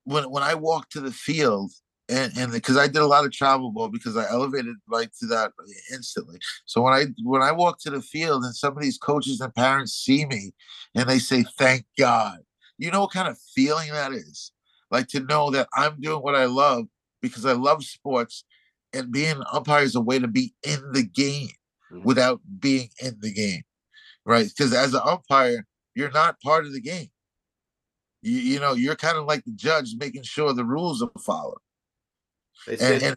[0.05, 1.71] when when I walked to the field,
[2.09, 5.27] and and because I did a lot of travel ball because I elevated like to
[5.27, 5.53] that
[5.93, 6.39] instantly.
[6.67, 9.55] So when I when I walk to the field and some of these coaches and
[9.55, 10.53] parents see me,
[10.95, 12.39] and they say, "Thank God,"
[12.79, 14.53] you know what kind of feeling that is?
[14.91, 16.87] Like to know that I'm doing what I love
[17.21, 18.45] because I love sports,
[18.93, 21.51] and being an umpire is a way to be in the game
[21.93, 22.05] Mhm.
[22.05, 23.63] without being in the game,
[24.25, 24.49] right?
[24.49, 27.11] Because as an umpire, you're not part of the game.
[28.23, 31.59] You, you know, you're kind of like the judge, making sure the rules are followed.
[32.67, 33.17] They say And, and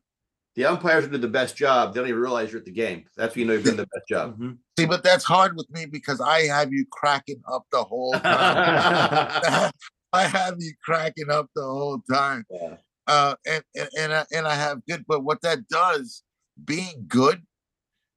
[0.56, 1.94] the umpires who did the best job.
[1.94, 3.06] They don't even realize you're at the game.
[3.16, 4.38] That's when you know you've done the best job.
[4.38, 4.58] Mhm.
[4.78, 9.72] see, but that's hard with me because I have you cracking up the whole time.
[10.14, 12.46] I have you cracking up the whole time.
[12.50, 12.76] Yeah.
[13.08, 15.06] uh, and and and I, and I have good.
[15.08, 16.22] But what that does,
[16.66, 17.44] being good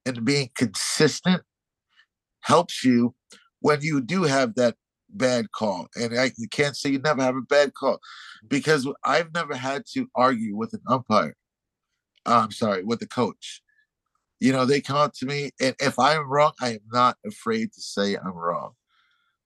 [0.04, 1.42] and being consistent,
[2.40, 3.14] helps you
[3.60, 4.76] when you do have that
[5.16, 5.88] bad call.
[5.96, 8.00] And I you can't say you never have a bad call
[8.48, 11.36] because I've never had to argue with an umpire.
[12.26, 13.62] I'm sorry, with the coach.
[14.40, 17.72] You know, they come up to me, and if I'm wrong, I am not afraid
[17.72, 18.72] to say I'm wrong.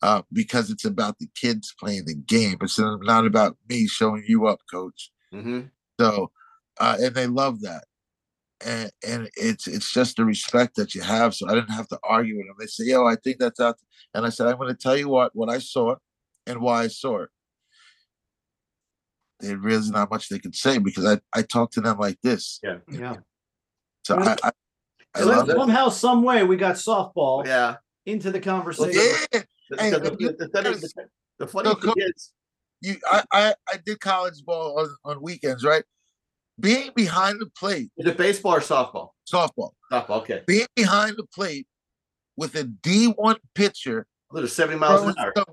[0.00, 2.56] Uh, because it's about the kids playing the game.
[2.62, 5.10] It's not about me showing you up, coach.
[5.32, 5.62] hmm
[6.00, 6.30] So,
[6.78, 7.84] uh, and they love that,
[8.64, 11.34] and and it's it's just the respect that you have.
[11.34, 12.56] So I didn't have to argue with them.
[12.58, 13.78] They say, "Yo, I think that's out,"
[14.14, 15.96] and I said, "I'm going to tell you what what I saw,
[16.46, 17.30] and why I saw it."
[19.40, 22.58] there really not much they could say because I I talk to them like this.
[22.62, 22.78] Yeah.
[22.90, 23.16] Yeah.
[24.04, 24.50] So I I,
[25.14, 25.60] I So love then it.
[25.60, 27.76] somehow, some way, we got softball Yeah.
[28.04, 28.94] into the conversation.
[29.32, 31.04] Yeah, The, Hey, the, the, the, funny- the,
[31.38, 32.32] the funny so thing co- is,
[32.80, 35.84] you I, I I did college ball on, on weekends, right?
[36.60, 39.10] Being behind the plate, is it baseball or softball?
[39.32, 40.22] softball, Softball.
[40.22, 40.42] Okay.
[40.46, 41.66] being behind the plate
[42.36, 45.32] with a D1 pitcher There's 70 miles throwing an hour.
[45.36, 45.44] some,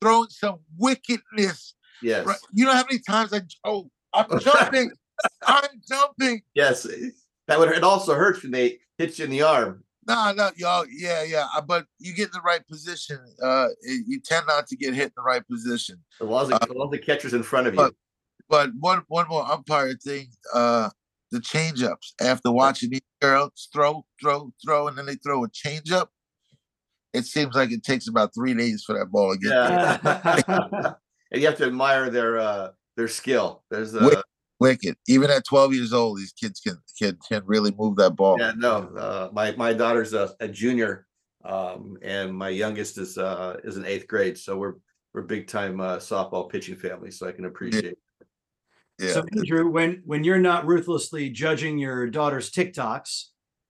[0.00, 1.74] throwing some wickedness.
[2.02, 2.26] Yes.
[2.26, 2.36] Right?
[2.52, 4.90] You know how many times I oh I'm jumping,
[5.46, 6.42] I'm jumping.
[6.54, 6.86] Yes.
[7.46, 7.70] That would.
[7.70, 9.84] It also hurts when they hit you in the arm.
[10.06, 11.46] No, no, y'all, yeah, yeah.
[11.56, 13.18] uh, But you get in the right position.
[13.42, 15.96] Uh, you tend not to get hit in the right position.
[16.20, 17.90] As long as, the, as long as the catcher's in front of you.
[18.48, 20.28] But- one, one more umpire thing.
[20.52, 20.90] Uh,
[21.30, 22.14] the change ups.
[22.20, 26.10] After watching these girls throw, throw, throw, and then they throw a change up,
[27.12, 30.00] it seems like it takes about three days for that ball to get there.
[30.48, 30.92] Yeah.
[31.32, 33.64] and you have to admire their uh their skill.
[33.70, 34.24] There's uh, Wick-
[34.60, 34.96] Wicked.
[35.08, 38.36] Even at 12 years old, these kids can can can really move that ball.
[38.38, 41.06] yeah no uh my my daughter's a, a junior
[41.44, 44.74] um and my youngest is uh is in eighth grade so we're
[45.12, 47.90] we're big time uh softball pitching family so I can appreciate Yeah.
[49.00, 53.24] So Andrew, when when you're not ruthlessly judging your daughter's TikToks,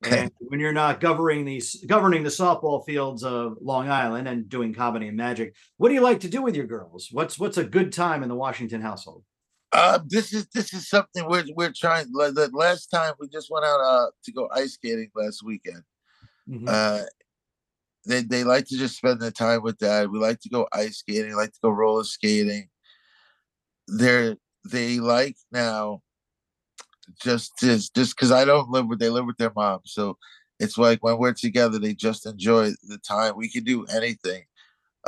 [0.04, 4.74] and when you're not governing these governing the softball fields of Long Island and doing
[4.74, 7.08] comedy and magic, what do you like to do with your girls?
[7.10, 9.24] What's what's a good time in the Washington household?
[9.72, 12.06] Uh, this is this is something we're we're trying.
[12.12, 15.82] Like the last time we just went out uh to go ice skating last weekend.
[16.48, 16.68] Mhm.
[16.68, 17.04] Uh,
[18.06, 20.10] they they like to just spend their time with dad.
[20.10, 21.34] We like to go ice skating.
[21.34, 22.68] Like to go roller skating.
[23.88, 26.02] They're they like now.
[27.20, 30.16] Just just just because I don't live with they live with their mom, so
[30.58, 33.36] it's like when we're together, they just enjoy the time.
[33.36, 34.44] We can do anything.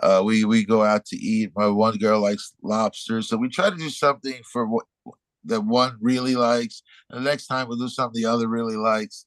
[0.02, 1.52] Uh, we we go out to eat.
[1.56, 4.84] My one girl likes lobster, so we try to do something for what
[5.44, 6.82] that one really likes.
[7.08, 9.24] And the next time we'll do something the other really likes.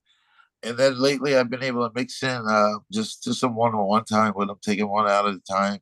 [0.62, 4.34] And then lately, I've been able to mix in uh, just just some one-on-one time
[4.36, 5.80] with them, taking one out at a time,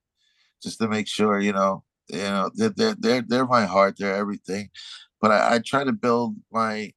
[0.62, 4.16] just to make sure you know, you know, they're they're they're, they're my heart, they're
[4.16, 4.70] everything.
[5.22, 6.94] But I, I try to build my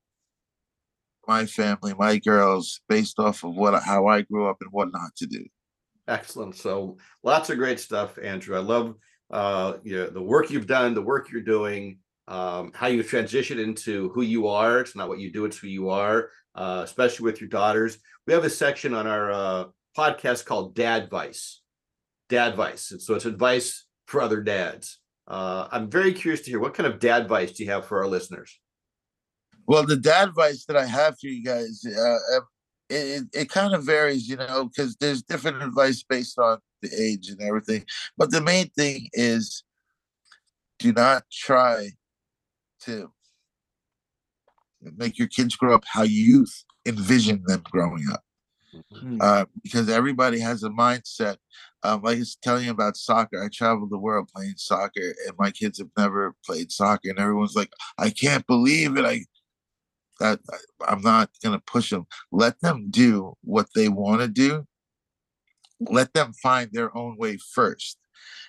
[1.26, 5.14] my family, my girls, based off of what how I grew up and what not
[5.16, 5.44] to do.
[6.08, 8.96] excellent so lots of great stuff Andrew I love
[9.30, 11.98] uh you know, the work you've done the work you're doing
[12.28, 15.68] um how you transition into who you are it's not what you do it's who
[15.68, 19.64] you are uh especially with your daughters we have a section on our uh
[19.96, 21.62] podcast called dad vice
[22.28, 24.99] dad vice and so it's advice for other dads
[25.30, 27.98] uh i'm very curious to hear what kind of dad advice do you have for
[28.02, 28.60] our listeners
[29.66, 32.40] Well, the dad advice that I have for you guys, uh, uh,
[32.88, 36.90] it, it, it kind of varies, you know, because there's different advice based on the
[36.92, 37.84] age and everything.
[38.18, 39.62] But the main thing is
[40.80, 41.90] do not try
[42.86, 43.12] to
[44.96, 46.46] make your kids grow up how you
[46.84, 48.24] envision them growing up.
[48.74, 49.18] Mhm.
[49.20, 51.36] Uh, because everybody has a mindset.
[51.82, 55.34] Um, like I was telling you about soccer, I traveled the world playing soccer, and
[55.38, 59.24] my kids have never played soccer, and everyone's like, "I can't believe it!" I
[60.20, 62.06] that I- I'm not gonna push them.
[62.32, 64.66] Let them do what they want to do.
[65.80, 67.98] Let them find their own way first.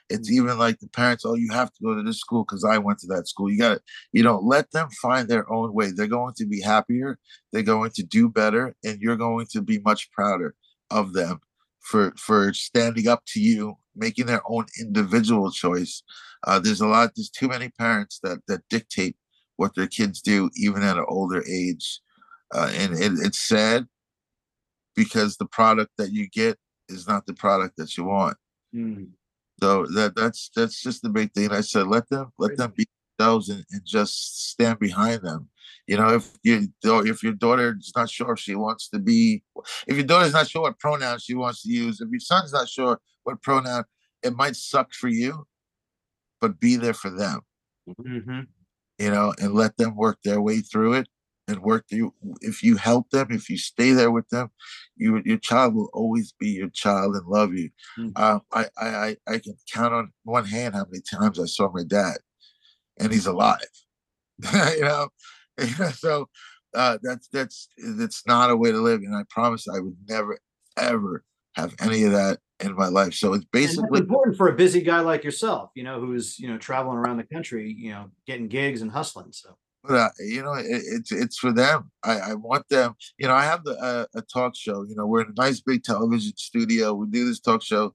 [0.09, 2.77] It's even like the parents, oh, you have to go to this school because I
[2.79, 3.51] went to that school.
[3.51, 3.82] You got to,
[4.13, 5.91] you know, let them find their own way.
[5.91, 7.19] They're going to be happier.
[7.53, 10.55] They're going to do better, and you're going to be much prouder
[10.91, 11.41] of them
[11.82, 16.03] for for standing up to you, making their own individual choice.
[16.45, 17.11] Uh, there's a lot.
[17.15, 19.15] There's too many parents that that dictate
[19.57, 21.99] what their kids do, even at an older age,
[22.53, 23.88] uh, and it, it's sad
[24.95, 26.57] because the product that you get
[26.89, 28.38] is not the product that you want.
[28.73, 29.11] Mhm.
[29.61, 31.51] So that that's that's just the big thing.
[31.51, 32.88] I said let them let them be
[33.22, 35.49] themselves and, and just stand behind them.
[35.88, 39.43] You know, if you if your daughter is not sure if she wants to be,
[39.88, 42.69] if your daughter's not sure what pronoun she wants to use, if your son's not
[42.69, 43.84] sure what pronoun,
[44.24, 45.45] it might suck for you,
[46.39, 47.41] but be there for them.
[47.89, 48.47] Mhm.
[48.99, 51.07] You know, and let them work their way through it
[51.47, 52.13] and work through.
[52.41, 54.49] If you help them, if you stay there with them,
[54.95, 57.72] you your child will always be your child and love you.
[57.97, 58.11] Mm.
[58.15, 61.72] Uh, I, I I I can count on one hand how many times I saw
[61.74, 62.17] my dad,
[63.00, 63.60] and he's alive.
[64.54, 65.10] you know,
[65.94, 66.28] so
[66.74, 67.68] uh, that's that's
[67.98, 69.02] that's not a way to live.
[69.02, 70.39] And I promise I would never
[70.78, 71.24] ever
[71.56, 73.14] have any of that in my life.
[73.14, 76.58] So it's basically important for a busy guy like yourself, you know, who's you know
[76.58, 79.32] traveling around the country, you know, getting gigs and hustling.
[79.32, 83.28] So but uh, you know it, it's it's for them i i want them you
[83.28, 85.84] know i have the uh, a talk show you know we're in a nice big
[85.84, 87.94] television studio we do this talk show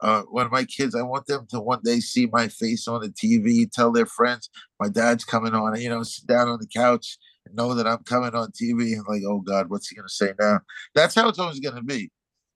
[0.00, 3.00] uh, one of my kids, I want them to one day see my face on
[3.00, 6.66] the TV, tell their friends my dad's coming on, you know, sit down on the
[6.66, 10.08] couch and know that I'm coming on TV and like, oh God, what's he gonna
[10.08, 10.60] say now?
[10.94, 12.10] That's how it's always gonna be.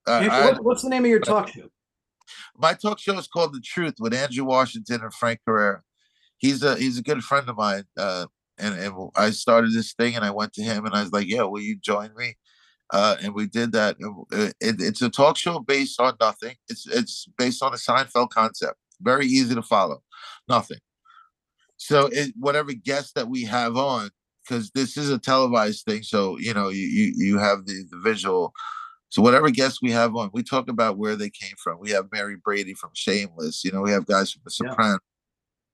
[0.07, 1.68] Uh, I, what's the name of your talk show?
[2.57, 5.82] My talk show is called The Truth with Andrew Washington and Frank Carrera.
[6.38, 7.84] He's a he's a good friend of mine.
[7.97, 8.26] Uh,
[8.59, 11.26] and, and I started this thing and I went to him and I was like,
[11.28, 12.36] "Yeah, will you join me?"
[12.93, 13.97] Uh, and we did that.
[14.30, 16.57] It, it's a talk show based on nothing.
[16.68, 18.76] It's it's based on a Seinfeld concept.
[19.01, 20.03] Very easy to follow.
[20.47, 20.78] Nothing.
[21.78, 24.11] So it, whatever guest that we have on,
[24.45, 27.99] because this is a televised thing, so you know you you, you have the, the
[27.99, 28.53] visual.
[29.09, 31.78] So whatever guests we have on, we talk about where they came from.
[31.80, 33.64] We have Mary Brady from Shameless.
[33.64, 35.01] You know, we have guys from The Sopranos.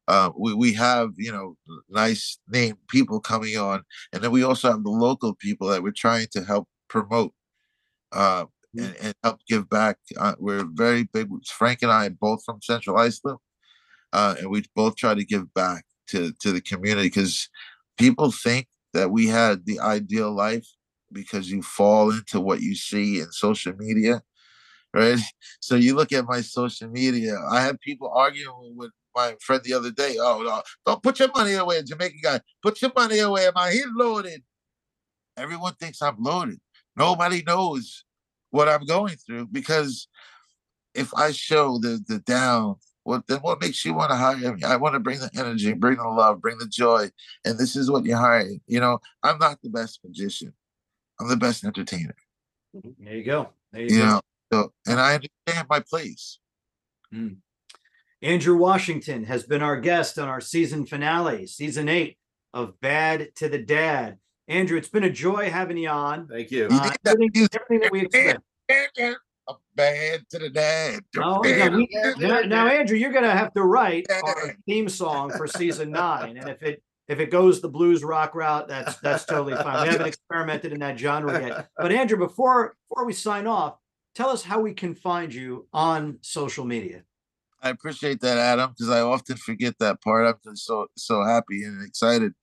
[0.09, 0.15] Yeah.
[0.15, 1.57] Uh, we we have you know
[1.91, 5.91] nice name people coming on, and then we also have the local people that we're
[5.91, 7.33] trying to help promote
[8.13, 8.85] uh, mm-hmm.
[8.85, 9.99] and, and, help give back.
[10.17, 11.29] Uh, we're very big.
[11.47, 13.39] Frank and I are both from Central Islip,
[14.13, 17.49] uh, and we both try to give back to to the community because
[17.99, 20.67] people think that we had the ideal life
[21.13, 24.23] because you fall into what you see in social media,
[24.95, 25.19] right?
[25.61, 27.37] So you look at my social media.
[27.51, 30.17] I have people arguing with my friend the other day.
[30.19, 32.41] Oh, no, don't put your money away, Jamaican guy.
[32.63, 33.73] Put your money away, man.
[33.73, 34.43] He's loaded.
[35.37, 36.61] Everyone thinks I'm loaded.
[36.99, 38.05] Nobody knows
[38.51, 40.09] what I'm going through because
[40.95, 44.65] if I show the the down, what then what makes you want to hire me?
[44.65, 47.11] I want to bring the energy, bring the love, bring the joy,
[47.45, 48.61] and this is what you're hiring.
[48.67, 50.53] You know, I'm not the best magician.
[51.21, 52.17] I'm the best entertainer.
[52.77, 53.05] Mm-hmm.
[53.05, 53.51] There you go.
[53.73, 54.07] There you, you go.
[54.07, 54.21] know,
[54.53, 56.39] so, and I understand my place.
[57.15, 57.37] Mm.
[58.23, 62.19] Andrew Washington has been our guest on our season finale, season eight
[62.53, 64.19] of Bad to the Dad.
[64.49, 66.27] Andrew, it's been a joy having you on.
[66.27, 66.69] Thank you.
[66.71, 68.41] Uh, everything, everything, that we expect.
[69.49, 71.01] A bad to the dad.
[71.17, 71.89] Oh, now, we,
[72.19, 76.37] now, now, Andrew, you're going to have to write our theme song for season nine,
[76.37, 79.87] and if it if it goes the blues rock route, that's that's totally fine.
[79.87, 81.69] We haven't experimented in that genre yet.
[81.79, 83.79] But Andrew, before before we sign off,
[84.15, 87.05] tell us how we can find you on social media.
[87.63, 90.27] I appreciate that, Adam, because I often forget that part.
[90.27, 92.35] I'm just so so happy and excited.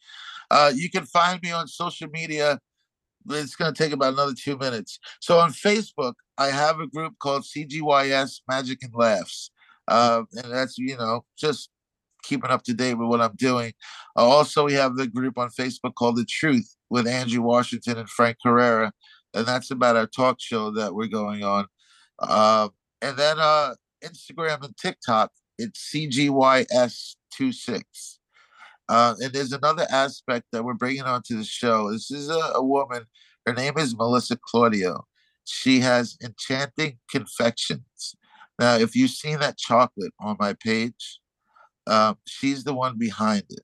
[0.52, 2.60] Uh, you can find me on social media.
[3.30, 5.00] It's going to take about another two minutes.
[5.20, 9.52] So on Facebook, I have a group called CGYS Magic and Laughs.
[9.88, 11.70] Uh, and that's, you know, just
[12.24, 13.74] keeping up to date with what I'm doing.
[14.18, 18.10] Uh, also, we have the group on Facebook called The Truth with Andrew Washington and
[18.10, 18.91] Frank Carrera.
[19.34, 21.68] And that's about our talk show that we're going on.
[22.20, 22.70] Uh,
[23.02, 27.82] and then uh, Instagram and TikTok, it's CGYS26.
[28.88, 31.92] Uh, and there's another aspect that we're bringing onto the show.
[31.92, 33.06] This is a, a woman.
[33.46, 35.06] Her name is Melissa Claudio.
[35.44, 38.16] She has enchanting confections.
[38.60, 41.20] Now, if you've seen that chocolate on my page,
[41.88, 43.62] uh, she's the one behind it.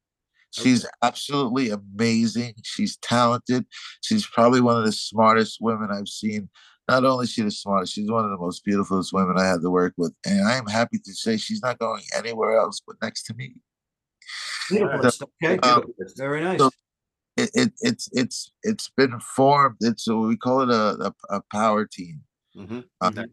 [0.52, 0.92] She's okay.
[1.02, 2.56] absolutely amazing.
[2.64, 3.66] She's talented.
[4.02, 6.50] She's probably one of the smartest women I've seen.
[6.90, 9.62] Not only is she the smartest, she's one of the most beautiful women I had
[9.62, 10.14] to work with.
[10.26, 13.56] And I am happy to say she's not going anywhere else but next to me.
[14.72, 15.84] So, okay, um,
[16.18, 16.60] very nice.
[16.60, 16.70] So
[17.38, 19.78] it, it, it's it's it's been formed.
[19.82, 22.22] It's a, we call it a a, a power team.
[22.56, 22.80] Mm-hmm.
[23.00, 23.24] Uh, mm-hmm.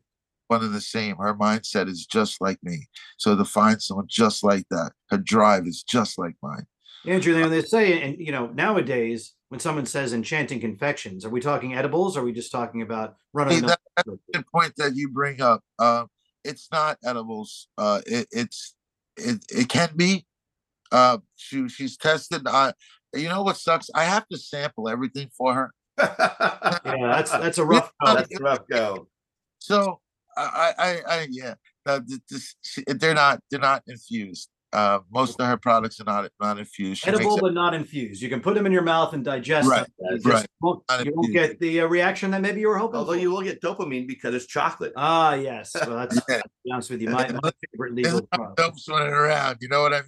[0.49, 1.16] One and the same.
[1.16, 2.86] Her mindset is just like me.
[3.18, 6.66] So to find someone just like that, her drive is just like mine.
[7.07, 11.74] Andrew, they say, and you know, nowadays when someone says enchanting confections, are we talking
[11.74, 12.16] edibles?
[12.16, 13.61] Or are we just talking about running?
[13.61, 15.62] Hey, that, that's a good point that you bring up.
[15.78, 16.07] Uh,
[16.45, 17.68] it's not edibles.
[17.76, 18.74] Uh, it, it's
[19.16, 20.26] it, it can be,
[20.93, 22.43] uh, she she's tested.
[22.47, 22.72] I,
[23.14, 23.91] you know what sucks?
[23.95, 25.70] I have to sample everything for her.
[25.99, 28.14] yeah, that's that's a rough go.
[28.14, 29.09] That's a rough go.
[29.59, 30.01] So
[30.36, 32.55] I, I, I yeah, this,
[32.86, 34.49] they're not they're not infused.
[34.72, 37.02] Uh, most of her products are not not infused.
[37.02, 38.20] She Edible, but not infused.
[38.20, 40.20] You can put them in your mouth and digest right, them.
[40.24, 40.46] right.
[40.60, 42.98] Won't, you won't get the uh, reaction that maybe you were hoping.
[42.98, 43.18] Although for.
[43.18, 44.92] you will get dopamine because it's chocolate.
[44.94, 45.74] Ah, yes.
[45.74, 46.36] Well, that's yeah.
[46.38, 48.80] to be honest with you, my, my favorite legal product.
[48.88, 49.56] running around.
[49.62, 50.02] You know what I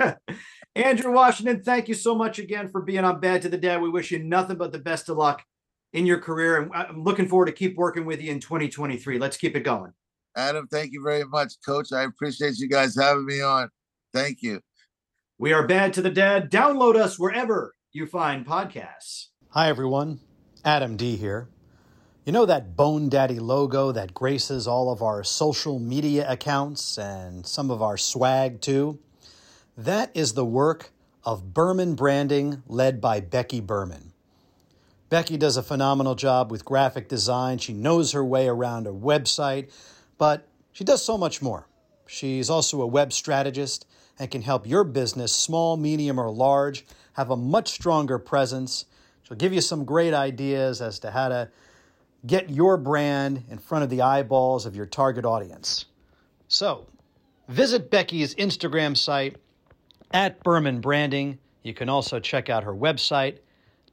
[0.00, 0.16] mean?
[0.74, 3.80] Andrew Washington, thank you so much again for being on Bad to the Dad.
[3.80, 5.44] We wish you nothing but the best of luck
[5.92, 9.18] in your career, and I'm looking forward to keep working with you in 2023.
[9.18, 9.92] Let's keep it going.
[10.36, 11.92] Adam, thank you very much, Coach.
[11.92, 13.70] I appreciate you guys having me on.
[14.12, 14.60] Thank you.
[15.38, 16.50] We are Bad to the Dad.
[16.50, 19.26] Download us wherever you find podcasts.
[19.50, 20.20] Hi, everyone.
[20.64, 21.48] Adam D here.
[22.24, 27.46] You know that Bone Daddy logo that graces all of our social media accounts and
[27.46, 28.98] some of our swag too?
[29.76, 30.90] That is the work
[31.24, 34.12] of Berman Branding, led by Becky Berman.
[35.08, 37.58] Becky does a phenomenal job with graphic design.
[37.58, 39.70] She knows her way around a website
[40.18, 41.66] But she does so much more.
[42.06, 43.86] She's also a web strategist
[44.18, 48.84] and can help your business, small, medium, or large, have a much stronger presence.
[49.22, 51.50] She'll give you some great ideas as to how to
[52.26, 55.84] get your brand in front of the eyeballs of your target audience.
[56.48, 56.86] So,
[57.48, 59.36] visit Becky's Instagram site
[60.10, 61.38] at Berman Branding.
[61.62, 63.38] You can also check out her website,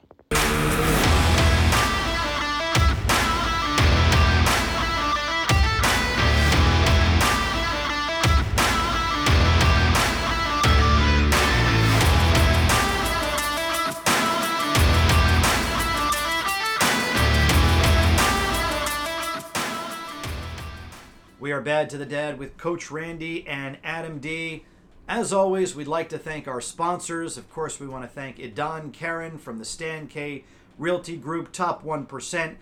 [21.54, 24.66] Are Bad to the Dad with Coach Randy and Adam D.
[25.08, 27.38] As always, we'd like to thank our sponsors.
[27.38, 30.46] Of course, we want to thank Idan Karen from the Stan K
[30.80, 32.56] Realty Group, top 1%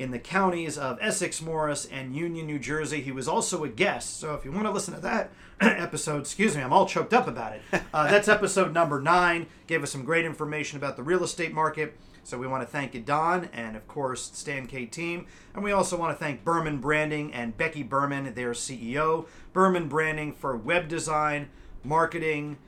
[0.00, 3.00] in the counties of Essex, Morris, and Union, New Jersey.
[3.00, 5.30] He was also a guest, so if you want to listen to that
[5.60, 7.62] episode, excuse me, I'm all choked up about it.
[7.94, 9.46] Uh, that's episode number nine.
[9.68, 11.96] Gave us some great information about the real estate market.
[12.24, 15.26] So we want to thank Idan and, of course, Stan K team.
[15.54, 19.26] And we also want to thank Berman Branding and Becky Berman, their CEO.
[19.52, 21.48] Berman Branding for web design,
[21.84, 22.58] marketing,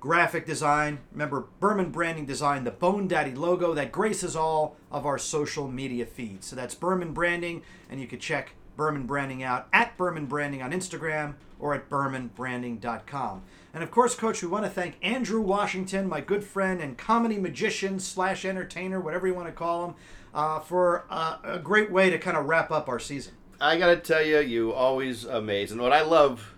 [0.00, 0.98] graphic design.
[1.12, 6.06] Remember, Berman Branding designed the Bone Daddy logo that graces all of our social media
[6.06, 6.46] feeds.
[6.46, 10.72] So that's Berman Branding, and you can check Berman Branding out at Berman Branding on
[10.72, 13.42] Instagram or at bermanbranding.com.
[13.78, 17.38] And of course, Coach, we want to thank Andrew Washington, my good friend and comedy
[17.38, 19.94] magician slash entertainer, whatever you want to call him,
[20.34, 23.34] uh, for uh, a great way to kind of wrap up our season.
[23.60, 25.70] I gotta tell you, you always amaze.
[25.70, 26.56] And what I love,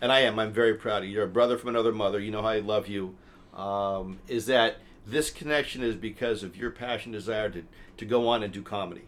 [0.00, 1.16] and I am, I'm very proud of you.
[1.16, 2.18] You're a brother from another mother.
[2.18, 3.16] You know how I love you.
[3.52, 7.64] Um, is that this connection is because of your passion, desire to,
[7.98, 9.04] to go on and do comedy.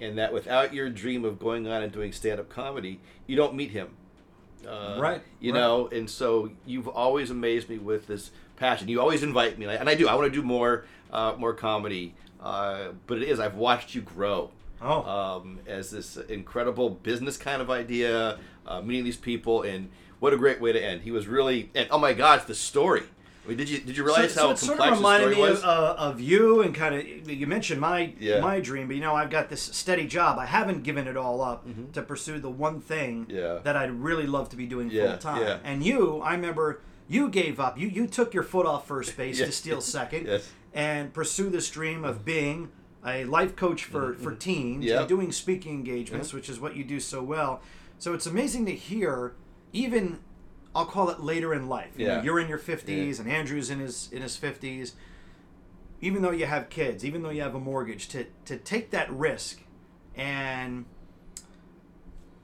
[0.00, 3.54] And that without your dream of going on and doing stand up comedy, you don't
[3.54, 3.96] meet him.
[4.66, 5.60] Uh, Right, You right.
[5.60, 8.88] know, and so you've always amazed me with this passion.
[8.88, 10.08] You always invite me, and I, do.
[10.08, 12.14] I want to do more, uh, more comedy.
[12.40, 13.40] Uh, but it is.
[13.40, 14.50] I've watched you grow
[14.82, 15.02] Oh.
[15.04, 19.88] um, as this incredible business kind of idea, uh, meeting these people, and
[20.20, 21.02] what a great way to end.
[21.02, 23.04] He was really, and oh my gosh, the story.
[23.46, 25.94] Did you did you realize so, how so it sort of reminded me of, uh,
[25.98, 28.40] of you and kind of you mentioned my Yeah.
[28.40, 30.38] my dream, but you know I've got this steady job.
[30.38, 33.36] I haven't given it all up to pursue the one thing Mm-hmm.
[33.36, 33.58] Yeah.
[33.62, 35.60] that I'd really love to be doing Yeah, full time.
[35.64, 37.78] And you, I remember you gave up.
[37.78, 40.50] You you took your foot off first base to steal second Yes.
[40.74, 42.70] and pursue this dream of being
[43.06, 44.98] a life coach for, for teens Mm-hmm.
[44.98, 47.60] And doing speaking engagements, which is what you do so well.
[47.98, 49.34] So it's amazing to hear,
[49.72, 50.18] even
[50.76, 51.92] I'll call it later in life.
[51.96, 54.94] You know, you're in your fifties and Andrew's in his in his fifties.
[56.00, 59.10] Even though you have kids, even though you have a mortgage, to to take that
[59.10, 59.62] risk
[60.14, 60.84] and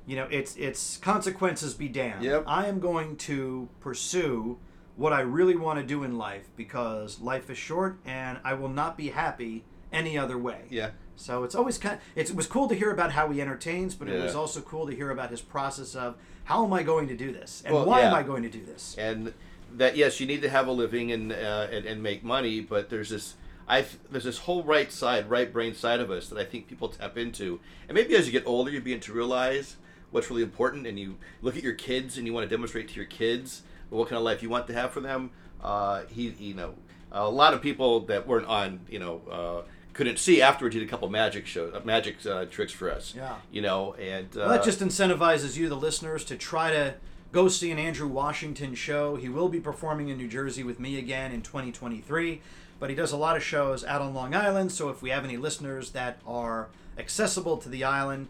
[0.07, 2.25] you know it's it's consequences be damned.
[2.25, 2.45] Yep.
[2.47, 4.59] I am going to pursue
[4.97, 8.69] what I really want to do in life because life is short and I will
[8.69, 10.63] not be happy any other way.
[10.71, 11.99] yeah, So it's always kind.
[12.15, 14.87] it's, it was cool to hear about how he entertains, but it was also cool
[14.87, 17.87] to hear about his process of how am I going to do this and Well,
[17.87, 18.15] why am.
[18.15, 18.97] I going to do this.
[18.99, 19.33] and
[19.75, 22.91] that yes, you need to have a living and uh, and, and make money, but
[22.91, 23.35] there's this.
[23.69, 26.89] I there's this whole right side, right brain side of us that I think people
[26.89, 29.77] tap into, and maybe as you get older, you begin to realize
[30.11, 32.95] what's really important, and you look at your kids and you want to demonstrate to
[32.95, 35.31] your kids what kind of life you want to have for them.
[35.63, 36.75] Uh, he, you know,
[37.13, 39.63] a lot of people that weren't on, you know, uh,
[39.93, 40.75] couldn't see afterwards.
[40.75, 43.15] He did a couple magic shows, uh, magic uh, tricks for us.
[43.17, 43.37] Yeah.
[43.51, 46.95] You know, and uh, Well, that just incentivizes you, the listeners, to try to
[47.33, 49.17] go see an Andrew Washington show.
[49.17, 52.41] He will be performing in New Jersey with me again in 2023,
[52.79, 54.73] but he does a lot of shows out on Long Island.
[54.73, 56.69] So if we have any listeners that are
[56.99, 58.29] accessible to the island,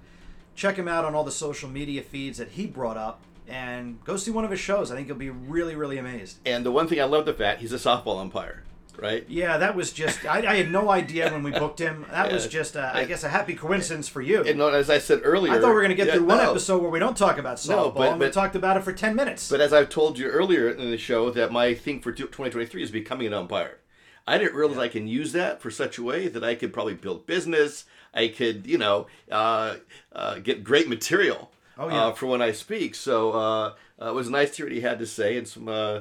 [0.54, 4.16] check him out on all the social media feeds that he brought up and go
[4.16, 4.90] see one of his shows.
[4.92, 6.38] I think you'll be really, really amazed.
[6.46, 8.62] and the one thing I love the fact he's a softball umpire,
[8.99, 9.24] right?
[9.28, 12.07] Yeah, that was just, I, I had no idea when we booked him.
[12.11, 14.43] That was just, uh, I guess, a happy coincidence for you.
[14.43, 16.38] And as I said earlier, I thought we were going to get yeah, through one
[16.38, 16.51] no.
[16.51, 18.93] episode where we don't talk about softball, No, but- and we talked about it for
[18.93, 19.51] 10 minutes.
[19.51, 22.90] But as I've told you earlier in the show, that my thing for 2023 is
[22.90, 23.78] becoming an umpire.
[24.26, 26.95] I didn't realize I can use that for such a way that I could probably
[26.95, 27.84] build business.
[28.14, 29.76] I could, you know, uh,
[30.12, 32.07] uh, get great material Oh, yeah.
[32.07, 32.95] uh, for when I speak.
[32.95, 35.68] So uh, uh, it was nice to hear what he had to say, and some.
[35.68, 36.01] Uh,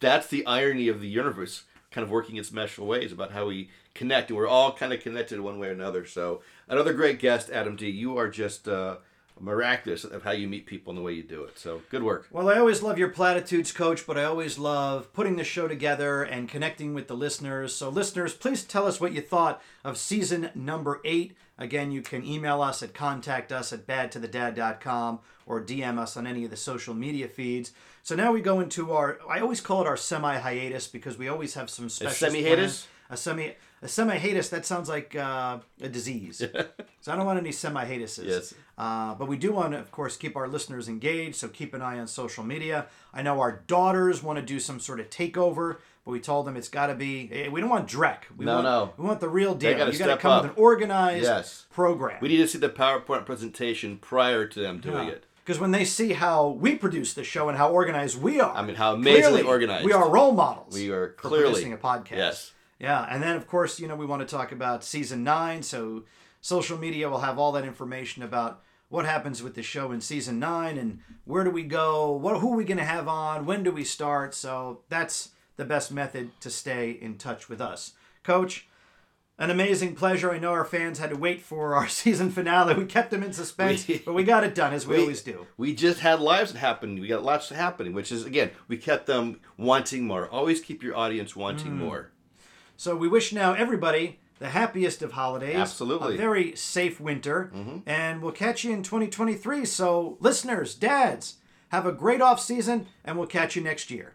[0.00, 1.62] that's the irony of the universe,
[1.94, 5.00] kind of working its special ways about how we connect, and we're all kind of
[5.00, 6.04] connected one way or another.
[6.04, 7.88] So another great guest, Adam D.
[7.88, 8.96] You are just uh,
[9.40, 11.58] miraculous of how you meet people and the way you do it.
[11.58, 12.28] So good work.
[12.30, 16.22] Well, I always love your platitudes, Coach, but I always love putting the show together
[16.22, 17.74] and connecting with the listeners.
[17.74, 21.36] So, listeners, please tell us what you thought of season number eight.
[21.58, 26.44] Again, you can email us at contact us at badtothedad.com or DM us on any
[26.44, 27.72] of the social media feeds.
[28.02, 31.28] So now we go into our, I always call it our semi hiatus because we
[31.28, 32.28] always have some special.
[32.28, 32.88] semi-hiatus?
[33.10, 33.54] A semi
[33.84, 34.48] a semi hiatus.
[34.48, 36.38] That sounds like uh, a disease.
[37.00, 38.26] so I don't want any semi hiatuses.
[38.26, 38.54] Yes.
[38.76, 41.36] Uh, but we do want to, of course, keep our listeners engaged.
[41.36, 42.86] So keep an eye on social media.
[43.12, 46.56] I know our daughters want to do some sort of takeover, but we told them
[46.56, 47.30] it's got to be.
[47.32, 48.20] eh, We don't want Drek.
[48.36, 48.92] We No, want, no.
[48.96, 49.76] We want the real deal.
[49.78, 50.42] gotta you got to come up.
[50.42, 51.66] with an organized Yes.
[51.72, 52.18] program.
[52.20, 55.24] We need to see the PowerPoint presentation prior to them doing it.
[55.44, 58.62] Because when they see how we produce the show and how organized we are, I
[58.62, 59.84] mean, how amazingly clearly organized.
[59.84, 60.72] we are role models.
[60.74, 62.16] We are clearly- producing a podcast.
[62.16, 62.50] yes.
[62.78, 65.62] Yeah, and then of course you know we want to talk about season nine.
[65.62, 66.04] So
[66.40, 70.38] social media will have all that information about what happens with the show in season
[70.38, 73.62] nine and where do we go, what who are we going to have on, when
[73.62, 74.34] do we start.
[74.34, 78.68] So that's the best method to stay in touch with us, Coach.
[79.36, 80.30] An amazing pleasure.
[80.30, 82.74] I know our fans had to wait for our season finale.
[82.74, 85.46] We kept them in suspense, We- but we got it done as we, always do.
[85.56, 87.00] We just had lives happen.
[87.00, 90.28] We got lots happening, which is again, we kept them wanting more.
[90.28, 91.78] Always keep your audience wanting Mm.
[91.78, 92.10] more.
[92.76, 95.56] So we wish now everybody the happiest of holidays.
[95.56, 96.14] Absolutely.
[96.14, 97.50] A very safe winter.
[97.54, 97.78] Mm-hmm.
[97.86, 99.64] And we'll catch you in 2023.
[99.64, 101.36] So, listeners, dads,
[101.68, 104.14] have a great off season, and we'll catch you next year.